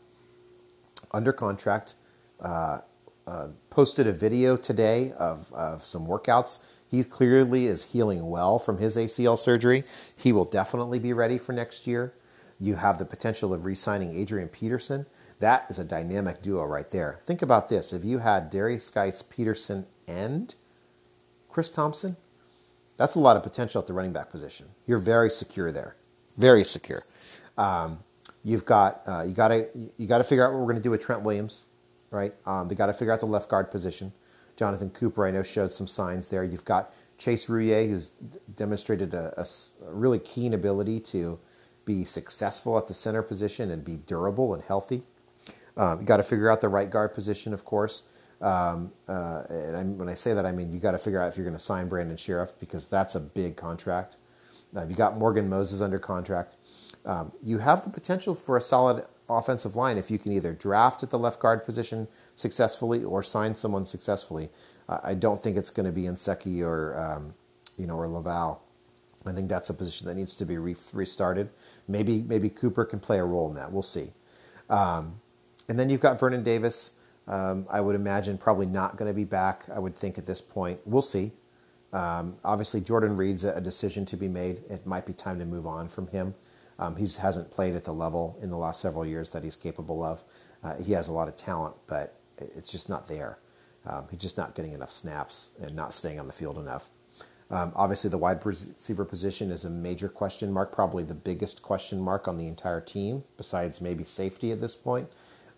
under 1.12 1.32
contract. 1.32 1.94
Uh, 2.40 2.80
uh, 3.28 3.48
posted 3.70 4.08
a 4.08 4.12
video 4.12 4.56
today 4.56 5.12
of, 5.12 5.52
of 5.52 5.84
some 5.84 6.08
workouts. 6.08 6.64
He 6.88 7.04
clearly 7.04 7.66
is 7.66 7.84
healing 7.84 8.28
well 8.28 8.58
from 8.58 8.78
his 8.78 8.96
ACL 8.96 9.38
surgery. 9.38 9.84
He 10.16 10.32
will 10.32 10.44
definitely 10.44 10.98
be 10.98 11.12
ready 11.12 11.38
for 11.38 11.52
next 11.52 11.86
year. 11.86 12.14
You 12.58 12.74
have 12.76 12.98
the 12.98 13.04
potential 13.04 13.54
of 13.54 13.64
re 13.64 13.76
signing 13.76 14.16
Adrian 14.16 14.48
Peterson. 14.48 15.06
That 15.38 15.66
is 15.68 15.78
a 15.78 15.84
dynamic 15.84 16.42
duo 16.42 16.64
right 16.64 16.90
there. 16.90 17.20
Think 17.26 17.42
about 17.42 17.68
this 17.68 17.92
if 17.92 18.04
you 18.04 18.18
had 18.18 18.50
Darius 18.50 18.90
Guice, 18.90 19.22
Peterson, 19.22 19.86
and 20.08 20.52
Chris 21.48 21.68
Thompson, 21.68 22.16
that's 22.96 23.14
a 23.14 23.20
lot 23.20 23.36
of 23.36 23.44
potential 23.44 23.80
at 23.80 23.86
the 23.86 23.92
running 23.92 24.12
back 24.12 24.30
position. 24.30 24.66
You're 24.84 24.98
very 24.98 25.30
secure 25.30 25.70
there, 25.70 25.94
very 26.36 26.64
secure. 26.64 27.02
Um, 27.56 28.00
you've 28.44 28.64
got 28.64 29.02
uh, 29.06 29.22
you 29.22 29.32
got 29.32 29.48
to 29.48 29.68
you 29.96 30.06
got 30.06 30.18
to 30.18 30.24
figure 30.24 30.46
out 30.46 30.52
what 30.52 30.58
we're 30.58 30.66
going 30.66 30.76
to 30.76 30.82
do 30.82 30.90
with 30.90 31.00
Trent 31.00 31.22
Williams 31.22 31.66
right? 32.10 32.34
Um, 32.46 32.68
they 32.68 32.74
got 32.74 32.86
to 32.86 32.92
figure 32.92 33.12
out 33.12 33.20
the 33.20 33.26
left 33.26 33.48
guard 33.48 33.70
position. 33.70 34.12
Jonathan 34.56 34.90
Cooper, 34.90 35.26
I 35.26 35.30
know, 35.30 35.42
showed 35.42 35.72
some 35.72 35.86
signs 35.86 36.28
there. 36.28 36.42
You've 36.42 36.64
got 36.64 36.94
Chase 37.18 37.46
Roullier, 37.46 37.88
who's 37.88 38.10
demonstrated 38.54 39.14
a, 39.14 39.34
a, 39.36 39.86
a, 39.86 39.92
really 39.92 40.18
keen 40.18 40.54
ability 40.54 41.00
to 41.00 41.38
be 41.84 42.04
successful 42.04 42.76
at 42.78 42.86
the 42.86 42.94
center 42.94 43.22
position 43.22 43.70
and 43.70 43.84
be 43.84 43.96
durable 43.96 44.54
and 44.54 44.62
healthy. 44.62 45.02
Um, 45.76 46.00
you 46.00 46.06
got 46.06 46.16
to 46.16 46.22
figure 46.22 46.50
out 46.50 46.60
the 46.60 46.68
right 46.68 46.90
guard 46.90 47.14
position, 47.14 47.52
of 47.52 47.64
course. 47.64 48.04
Um, 48.40 48.92
uh, 49.08 49.42
and 49.48 49.76
I, 49.76 49.82
when 49.84 50.08
I 50.08 50.14
say 50.14 50.34
that, 50.34 50.44
I 50.44 50.52
mean 50.52 50.72
you 50.72 50.78
got 50.78 50.92
to 50.92 50.98
figure 50.98 51.20
out 51.20 51.28
if 51.28 51.36
you're 51.36 51.46
going 51.46 51.56
to 51.56 51.62
sign 51.62 51.88
Brandon 51.88 52.16
Scherff 52.16 52.52
because 52.58 52.88
that's 52.88 53.14
a 53.14 53.20
big 53.20 53.56
contract. 53.56 54.16
Uh, 54.74 54.86
you 54.86 54.94
got 54.94 55.16
Morgan 55.16 55.48
Moses 55.48 55.80
under 55.80 55.98
contract. 55.98 56.56
Um, 57.06 57.32
you 57.42 57.58
have 57.58 57.84
the 57.84 57.90
potential 57.90 58.34
for 58.34 58.56
a 58.56 58.60
solid 58.60 59.04
offensive 59.28 59.76
line 59.76 59.96
if 59.96 60.10
you 60.10 60.18
can 60.18 60.32
either 60.32 60.52
draft 60.52 61.02
at 61.02 61.10
the 61.10 61.18
left 61.18 61.40
guard 61.40 61.64
position 61.64 62.08
successfully 62.34 63.02
or 63.02 63.22
sign 63.22 63.54
someone 63.54 63.86
successfully. 63.86 64.50
Uh, 64.88 64.98
I 65.02 65.14
don't 65.14 65.42
think 65.42 65.56
it's 65.56 65.70
going 65.70 65.86
to 65.86 65.92
be 65.92 66.02
Nsekhe 66.02 66.62
or 66.62 66.98
um, 66.98 67.34
you 67.78 67.86
know 67.86 67.96
or 67.96 68.06
Lauvao. 68.06 68.58
I 69.24 69.32
think 69.32 69.48
that's 69.48 69.70
a 69.70 69.74
position 69.74 70.06
that 70.06 70.14
needs 70.14 70.36
to 70.36 70.44
be 70.44 70.56
re- 70.58 70.76
restarted. 70.92 71.50
Maybe 71.88 72.22
maybe 72.22 72.48
Cooper 72.48 72.84
can 72.84 73.00
play 73.00 73.18
a 73.18 73.24
role 73.24 73.48
in 73.48 73.54
that. 73.54 73.72
We'll 73.72 73.82
see. 73.82 74.12
Um, 74.68 75.20
and 75.68 75.78
then 75.78 75.90
you've 75.90 76.00
got 76.00 76.18
Vernon 76.18 76.42
Davis. 76.42 76.92
Um, 77.28 77.66
I 77.68 77.80
would 77.80 77.96
imagine 77.96 78.38
probably 78.38 78.66
not 78.66 78.96
going 78.96 79.10
to 79.10 79.14
be 79.14 79.24
back. 79.24 79.64
I 79.74 79.80
would 79.80 79.96
think 79.96 80.16
at 80.18 80.26
this 80.26 80.40
point. 80.40 80.78
We'll 80.84 81.02
see. 81.02 81.32
Um, 81.92 82.36
obviously, 82.44 82.80
Jordan 82.80 83.16
Reed's 83.16 83.42
a, 83.42 83.52
a 83.54 83.60
decision 83.60 84.06
to 84.06 84.16
be 84.16 84.28
made. 84.28 84.62
It 84.70 84.86
might 84.86 85.06
be 85.06 85.12
time 85.12 85.38
to 85.40 85.44
move 85.44 85.66
on 85.66 85.88
from 85.88 86.06
him. 86.08 86.34
Um, 86.78 86.96
he 86.96 87.06
hasn't 87.20 87.50
played 87.50 87.74
at 87.74 87.84
the 87.84 87.94
level 87.94 88.38
in 88.42 88.50
the 88.50 88.56
last 88.56 88.80
several 88.80 89.06
years 89.06 89.30
that 89.30 89.42
he's 89.42 89.56
capable 89.56 90.04
of. 90.04 90.22
Uh, 90.62 90.74
he 90.76 90.92
has 90.92 91.08
a 91.08 91.12
lot 91.12 91.28
of 91.28 91.36
talent, 91.36 91.74
but 91.86 92.18
it's 92.38 92.70
just 92.70 92.88
not 92.88 93.08
there. 93.08 93.38
Um, 93.86 94.06
he's 94.10 94.20
just 94.20 94.36
not 94.36 94.54
getting 94.54 94.72
enough 94.72 94.92
snaps 94.92 95.52
and 95.60 95.74
not 95.74 95.94
staying 95.94 96.18
on 96.18 96.26
the 96.26 96.32
field 96.32 96.58
enough. 96.58 96.88
Um, 97.50 97.72
obviously, 97.76 98.10
the 98.10 98.18
wide 98.18 98.44
receiver 98.44 99.04
position 99.04 99.50
is 99.50 99.64
a 99.64 99.70
major 99.70 100.08
question 100.08 100.52
mark, 100.52 100.72
probably 100.72 101.04
the 101.04 101.14
biggest 101.14 101.62
question 101.62 102.00
mark 102.00 102.26
on 102.26 102.36
the 102.36 102.48
entire 102.48 102.80
team, 102.80 103.22
besides 103.36 103.80
maybe 103.80 104.02
safety 104.02 104.50
at 104.50 104.60
this 104.60 104.74
point. 104.74 105.08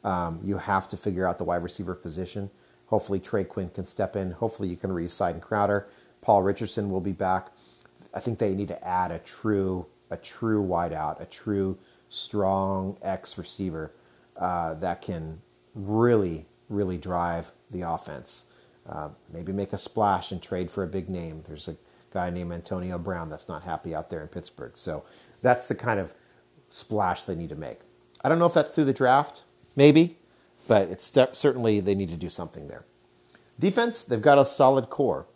Um, 0.05 0.41
you 0.43 0.59
have 0.59 0.87
to 0.89 0.97
figure 0.97 1.27
out 1.27 1.39
the 1.39 1.45
wide 1.45 1.63
receiver 1.63 1.95
position. 1.95 2.51
Hopefully, 2.87 3.19
Trey 3.19 3.45
Quinn 3.45 3.71
can 3.71 3.87
step 3.87 4.17
in. 4.17 4.33
Hopefully, 4.33 4.69
you 4.69 4.77
can 4.77 4.93
re-sign 4.93 5.41
Crowder. 5.41 5.89
Paul 6.21 6.43
Richardson 6.43 6.91
will 6.91 7.01
be 7.01 7.13
back. 7.13 7.49
I 8.13 8.21
think 8.21 8.39
they 8.39 8.55
need 8.55 8.69
to 8.69 8.87
add 8.87 9.11
a 9.11 9.19
true 9.19 9.87
a 10.11 10.16
true 10.16 10.64
wideout, 10.64 11.21
a 11.21 11.27
true 11.27 11.79
strong 12.09 12.97
X 13.03 13.37
receiver 13.37 13.92
uh, 14.37 14.75
that 14.75 15.03
can 15.03 15.40
really, 15.75 16.47
really 16.68 16.97
drive 16.97 17.53
the 17.71 17.83
offense. 17.83 18.44
Uh, 18.88 19.11
maybe 19.33 19.53
make 19.53 19.73
a 19.73 19.79
splash 19.79 20.33
and 20.33 20.42
trade 20.42 20.71
for 20.71 20.83
a 20.83 20.87
big 20.87 21.09
name. 21.11 21.42
There's 21.47 21.68
a 21.68 21.77
guy 22.12 22.31
named 22.31 22.53
Antonio 22.53 22.99
Brown 22.99 23.29
that's 23.29 23.49
not 23.49 23.64
happy 23.64 23.94
out 23.94 24.09
there 24.09 24.23
in 24.23 24.29
Pittsburgh. 24.29 24.73
So 24.77 25.05
that's 25.42 25.66
the 25.66 25.75
kind 25.75 26.01
of 26.01 26.14
splash 26.71 27.23
they 27.23 27.35
need 27.35 27.51
to 27.51 27.57
make. 27.57 27.81
I 28.23 28.29
don't 28.29 28.38
know 28.38 28.47
if 28.47 28.55
that's 28.55 28.75
through 28.75 28.87
the 28.87 28.92
draft, 28.92 29.42
maybe, 29.77 30.16
but 30.66 30.88
it's 30.88 31.12
certainly 31.33 31.81
they 31.81 31.94
need 31.94 32.09
to 32.09 32.16
do 32.16 32.31
something 32.31 32.68
there. 32.68 32.85
Defense, 33.61 34.03
they've 34.03 34.23
got 34.23 34.38
a 34.38 34.47
solid 34.47 34.88
core. 34.88 35.27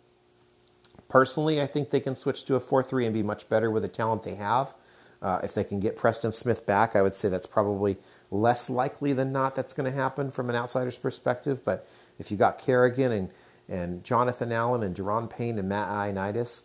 Personally, 1.13 1.61
I 1.61 1.67
think 1.67 1.91
they 1.91 1.99
can 1.99 2.15
switch 2.15 2.43
to 2.45 2.55
a 2.55 2.59
4 2.59 2.81
3 2.81 3.05
and 3.05 3.13
be 3.13 3.21
much 3.21 3.47
better 3.47 3.69
with 3.69 3.83
the 3.83 3.87
talent 3.87 4.23
they 4.23 4.33
have. 4.33 4.73
Uh, 5.21 5.41
if 5.43 5.53
they 5.53 5.63
can 5.63 5.79
get 5.79 5.95
Preston 5.95 6.31
Smith 6.31 6.65
back, 6.65 6.95
I 6.95 7.03
would 7.03 7.15
say 7.15 7.29
that's 7.29 7.45
probably 7.45 7.97
less 8.31 8.67
likely 8.67 9.13
than 9.13 9.31
not 9.31 9.53
that's 9.53 9.75
going 9.75 9.85
to 9.85 9.95
happen 9.95 10.31
from 10.31 10.49
an 10.49 10.55
outsider's 10.55 10.97
perspective. 10.97 11.63
But 11.63 11.87
if 12.17 12.31
you 12.31 12.37
got 12.37 12.57
Kerrigan 12.57 13.11
and, 13.11 13.29
and 13.69 14.03
Jonathan 14.03 14.51
Allen 14.51 14.81
and 14.81 14.95
Da'Ron 14.95 15.29
Payne 15.29 15.59
and 15.59 15.69
Matt 15.69 15.87
Ioannidis, 15.87 16.63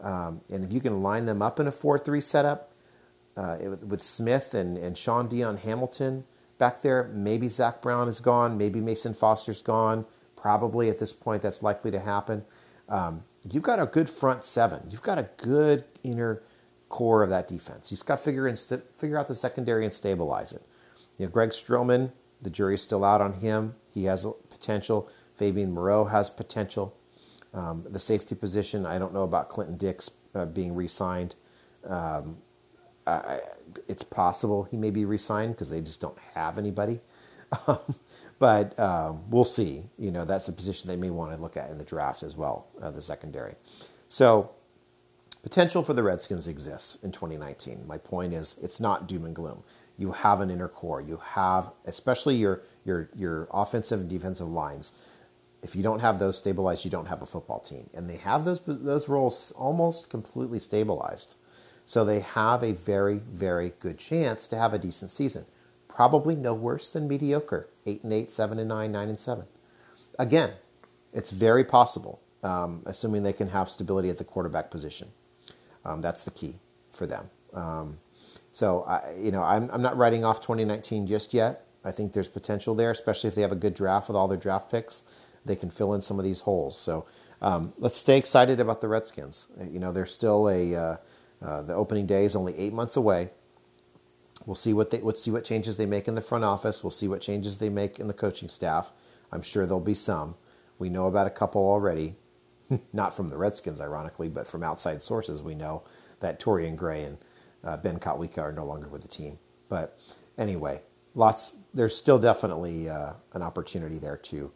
um, 0.00 0.40
and 0.50 0.64
if 0.64 0.72
you 0.72 0.80
can 0.80 1.00
line 1.04 1.26
them 1.26 1.40
up 1.40 1.60
in 1.60 1.68
a 1.68 1.72
4 1.72 1.96
3 1.96 2.20
setup 2.20 2.72
uh, 3.36 3.58
with 3.86 4.02
Smith 4.02 4.52
and, 4.52 4.76
and 4.76 4.98
Shaun 4.98 5.28
Dion 5.28 5.58
Hamilton 5.58 6.24
back 6.58 6.82
there, 6.82 7.08
maybe 7.14 7.46
Zach 7.46 7.80
Brown 7.82 8.08
is 8.08 8.18
gone, 8.18 8.58
maybe 8.58 8.80
Mason 8.80 9.14
Foster's 9.14 9.62
gone. 9.62 10.06
Probably 10.34 10.90
at 10.90 10.98
this 10.98 11.12
point, 11.12 11.40
that's 11.40 11.62
likely 11.62 11.92
to 11.92 12.00
happen. 12.00 12.44
Um, 12.88 13.22
you've 13.52 13.62
got 13.62 13.80
a 13.80 13.86
good 13.86 14.08
front 14.08 14.44
seven. 14.44 14.82
You've 14.90 15.02
got 15.02 15.18
a 15.18 15.28
good 15.36 15.84
inner 16.02 16.42
core 16.88 17.22
of 17.22 17.30
that 17.30 17.48
defense. 17.48 17.90
You've 17.90 18.04
got 18.04 18.18
to 18.18 18.22
figure, 18.24 18.54
st- 18.54 18.84
figure 18.98 19.18
out 19.18 19.28
the 19.28 19.34
secondary 19.34 19.84
and 19.84 19.92
stabilize 19.92 20.52
it. 20.52 20.62
You 21.18 21.26
know, 21.26 21.32
Greg 21.32 21.50
Stroman, 21.50 22.12
the 22.40 22.50
jury's 22.50 22.82
still 22.82 23.04
out 23.04 23.20
on 23.20 23.34
him. 23.34 23.74
He 23.92 24.04
has 24.04 24.26
potential. 24.50 25.08
Fabian 25.34 25.72
Moreau 25.72 26.06
has 26.06 26.30
potential. 26.30 26.96
Um, 27.54 27.86
the 27.88 27.98
safety 27.98 28.34
position, 28.34 28.84
I 28.84 28.98
don't 28.98 29.14
know 29.14 29.22
about 29.22 29.48
Clinton 29.48 29.76
Dix 29.76 30.10
uh, 30.34 30.44
being 30.44 30.74
re 30.74 30.88
signed. 30.88 31.34
Um, 31.86 32.38
it's 33.88 34.02
possible 34.02 34.64
he 34.64 34.76
may 34.76 34.90
be 34.90 35.04
re 35.04 35.18
signed 35.18 35.54
because 35.54 35.70
they 35.70 35.80
just 35.80 36.00
don't 36.00 36.18
have 36.34 36.58
anybody. 36.58 37.00
Um, 37.68 37.94
but 38.38 38.78
um, 38.78 39.22
we'll 39.30 39.44
see. 39.44 39.84
You 39.98 40.10
know, 40.10 40.24
that's 40.24 40.48
a 40.48 40.52
position 40.52 40.88
they 40.88 40.96
may 40.96 41.10
want 41.10 41.32
to 41.34 41.40
look 41.40 41.56
at 41.56 41.70
in 41.70 41.78
the 41.78 41.84
draft 41.84 42.22
as 42.22 42.36
well, 42.36 42.66
uh, 42.82 42.90
the 42.90 43.02
secondary. 43.02 43.54
So 44.08 44.50
potential 45.42 45.82
for 45.82 45.94
the 45.94 46.02
Redskins 46.02 46.46
exists 46.46 46.98
in 47.02 47.12
2019. 47.12 47.86
My 47.86 47.98
point 47.98 48.34
is, 48.34 48.56
it's 48.62 48.80
not 48.80 49.06
doom 49.06 49.24
and 49.24 49.34
gloom. 49.34 49.62
You 49.98 50.12
have 50.12 50.40
an 50.40 50.50
inner 50.50 50.68
core. 50.68 51.00
You 51.00 51.20
have, 51.34 51.70
especially 51.86 52.36
your 52.36 52.62
your 52.84 53.08
your 53.14 53.48
offensive 53.50 54.00
and 54.00 54.10
defensive 54.10 54.48
lines. 54.48 54.92
If 55.62 55.74
you 55.74 55.82
don't 55.82 56.00
have 56.00 56.18
those 56.18 56.36
stabilized, 56.38 56.84
you 56.84 56.90
don't 56.90 57.06
have 57.06 57.22
a 57.22 57.26
football 57.26 57.60
team. 57.60 57.88
And 57.94 58.08
they 58.08 58.16
have 58.16 58.44
those 58.44 58.60
those 58.66 59.08
roles 59.08 59.52
almost 59.52 60.10
completely 60.10 60.60
stabilized. 60.60 61.36
So 61.86 62.04
they 62.04 62.20
have 62.20 62.62
a 62.62 62.72
very 62.72 63.18
very 63.18 63.72
good 63.80 63.98
chance 63.98 64.46
to 64.48 64.58
have 64.58 64.74
a 64.74 64.78
decent 64.78 65.10
season 65.10 65.46
probably 65.96 66.36
no 66.36 66.52
worse 66.52 66.90
than 66.90 67.08
mediocre 67.08 67.70
8 67.86 68.04
and 68.04 68.12
8, 68.12 68.30
7 68.30 68.58
and 68.58 68.68
9, 68.68 68.92
9 68.92 69.08
and 69.08 69.18
7. 69.18 69.44
Again, 70.18 70.52
it's 71.14 71.30
very 71.30 71.64
possible, 71.64 72.20
um, 72.42 72.82
assuming 72.84 73.22
they 73.22 73.32
can 73.32 73.48
have 73.48 73.70
stability 73.70 74.10
at 74.10 74.18
the 74.18 74.24
quarterback 74.24 74.70
position. 74.70 75.08
Um, 75.86 76.02
that's 76.02 76.22
the 76.22 76.30
key 76.30 76.56
for 76.90 77.06
them. 77.06 77.30
Um, 77.54 77.98
so, 78.52 78.82
I, 78.82 79.14
you 79.18 79.32
know, 79.32 79.42
I'm, 79.42 79.70
I'm 79.72 79.80
not 79.80 79.96
writing 79.96 80.22
off 80.22 80.42
2019 80.42 81.06
just 81.06 81.32
yet. 81.32 81.64
I 81.82 81.92
think 81.92 82.12
there's 82.12 82.28
potential 82.28 82.74
there, 82.74 82.90
especially 82.90 83.28
if 83.28 83.34
they 83.34 83.42
have 83.42 83.52
a 83.52 83.56
good 83.56 83.72
draft 83.72 84.08
with 84.08 84.18
all 84.18 84.28
their 84.28 84.36
draft 84.36 84.70
picks. 84.70 85.02
They 85.46 85.56
can 85.56 85.70
fill 85.70 85.94
in 85.94 86.02
some 86.02 86.18
of 86.18 86.26
these 86.26 86.40
holes. 86.40 86.78
So 86.78 87.06
um, 87.40 87.72
let's 87.78 87.96
stay 87.96 88.18
excited 88.18 88.60
about 88.60 88.82
the 88.82 88.88
Redskins. 88.88 89.48
You 89.58 89.78
know, 89.78 89.92
they're 89.92 90.04
still 90.04 90.50
a 90.50 90.74
uh, 90.74 90.96
uh, 91.40 91.62
the 91.62 91.72
opening 91.72 92.06
day 92.06 92.26
is 92.26 92.36
only 92.36 92.58
eight 92.58 92.74
months 92.74 92.96
away. 92.96 93.30
We'll 94.46 94.54
see 94.54 94.72
what 94.72 94.90
they 94.90 94.98
we'll 94.98 95.14
see 95.16 95.32
what 95.32 95.44
changes 95.44 95.76
they 95.76 95.86
make 95.86 96.06
in 96.08 96.14
the 96.14 96.22
front 96.22 96.44
office. 96.44 96.82
We'll 96.82 96.92
see 96.92 97.08
what 97.08 97.20
changes 97.20 97.58
they 97.58 97.68
make 97.68 97.98
in 97.98 98.06
the 98.06 98.14
coaching 98.14 98.48
staff. 98.48 98.92
I'm 99.32 99.42
sure 99.42 99.66
there'll 99.66 99.80
be 99.80 99.94
some. 99.94 100.36
We 100.78 100.88
know 100.88 101.06
about 101.06 101.26
a 101.26 101.30
couple 101.30 101.62
already, 101.62 102.14
not 102.92 103.14
from 103.14 103.28
the 103.28 103.36
Redskins, 103.36 103.80
ironically, 103.80 104.28
but 104.28 104.46
from 104.46 104.62
outside 104.62 105.02
sources. 105.02 105.42
We 105.42 105.56
know 105.56 105.82
that 106.20 106.40
Torian 106.40 106.76
Gray 106.76 107.02
and 107.02 107.18
uh, 107.64 107.76
Ben 107.76 107.98
Kotwica 107.98 108.38
are 108.38 108.52
no 108.52 108.64
longer 108.64 108.88
with 108.88 109.02
the 109.02 109.08
team. 109.08 109.38
But 109.68 109.98
anyway, 110.38 110.82
lots. 111.14 111.54
There's 111.74 111.96
still 111.96 112.18
definitely 112.18 112.88
uh, 112.88 113.14
an 113.32 113.42
opportunity 113.42 113.98
there 113.98 114.16
to 114.16 114.52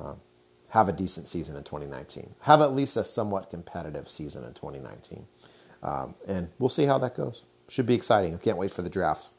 um, 0.00 0.20
have 0.68 0.88
a 0.88 0.92
decent 0.92 1.26
season 1.26 1.56
in 1.56 1.64
2019. 1.64 2.34
Have 2.42 2.60
at 2.60 2.72
least 2.72 2.96
a 2.96 3.04
somewhat 3.04 3.50
competitive 3.50 4.08
season 4.08 4.44
in 4.44 4.54
2019, 4.54 5.26
um, 5.82 6.14
and 6.26 6.50
we'll 6.60 6.68
see 6.70 6.84
how 6.84 6.98
that 6.98 7.16
goes. 7.16 7.42
Should 7.68 7.86
be 7.86 7.94
exciting. 7.94 8.38
Can't 8.38 8.58
wait 8.58 8.70
for 8.70 8.82
the 8.82 8.90
draft. 8.90 9.30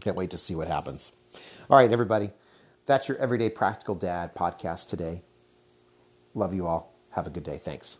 Can't 0.00 0.16
wait 0.16 0.30
to 0.30 0.38
see 0.38 0.54
what 0.54 0.68
happens. 0.68 1.12
All 1.70 1.78
right, 1.78 1.92
everybody. 1.92 2.30
That's 2.86 3.08
your 3.08 3.18
Everyday 3.18 3.50
Practical 3.50 3.94
Dad 3.94 4.34
podcast 4.34 4.88
today. 4.88 5.22
Love 6.34 6.54
you 6.54 6.66
all. 6.66 6.94
Have 7.10 7.26
a 7.26 7.30
good 7.30 7.44
day. 7.44 7.58
Thanks. 7.58 7.98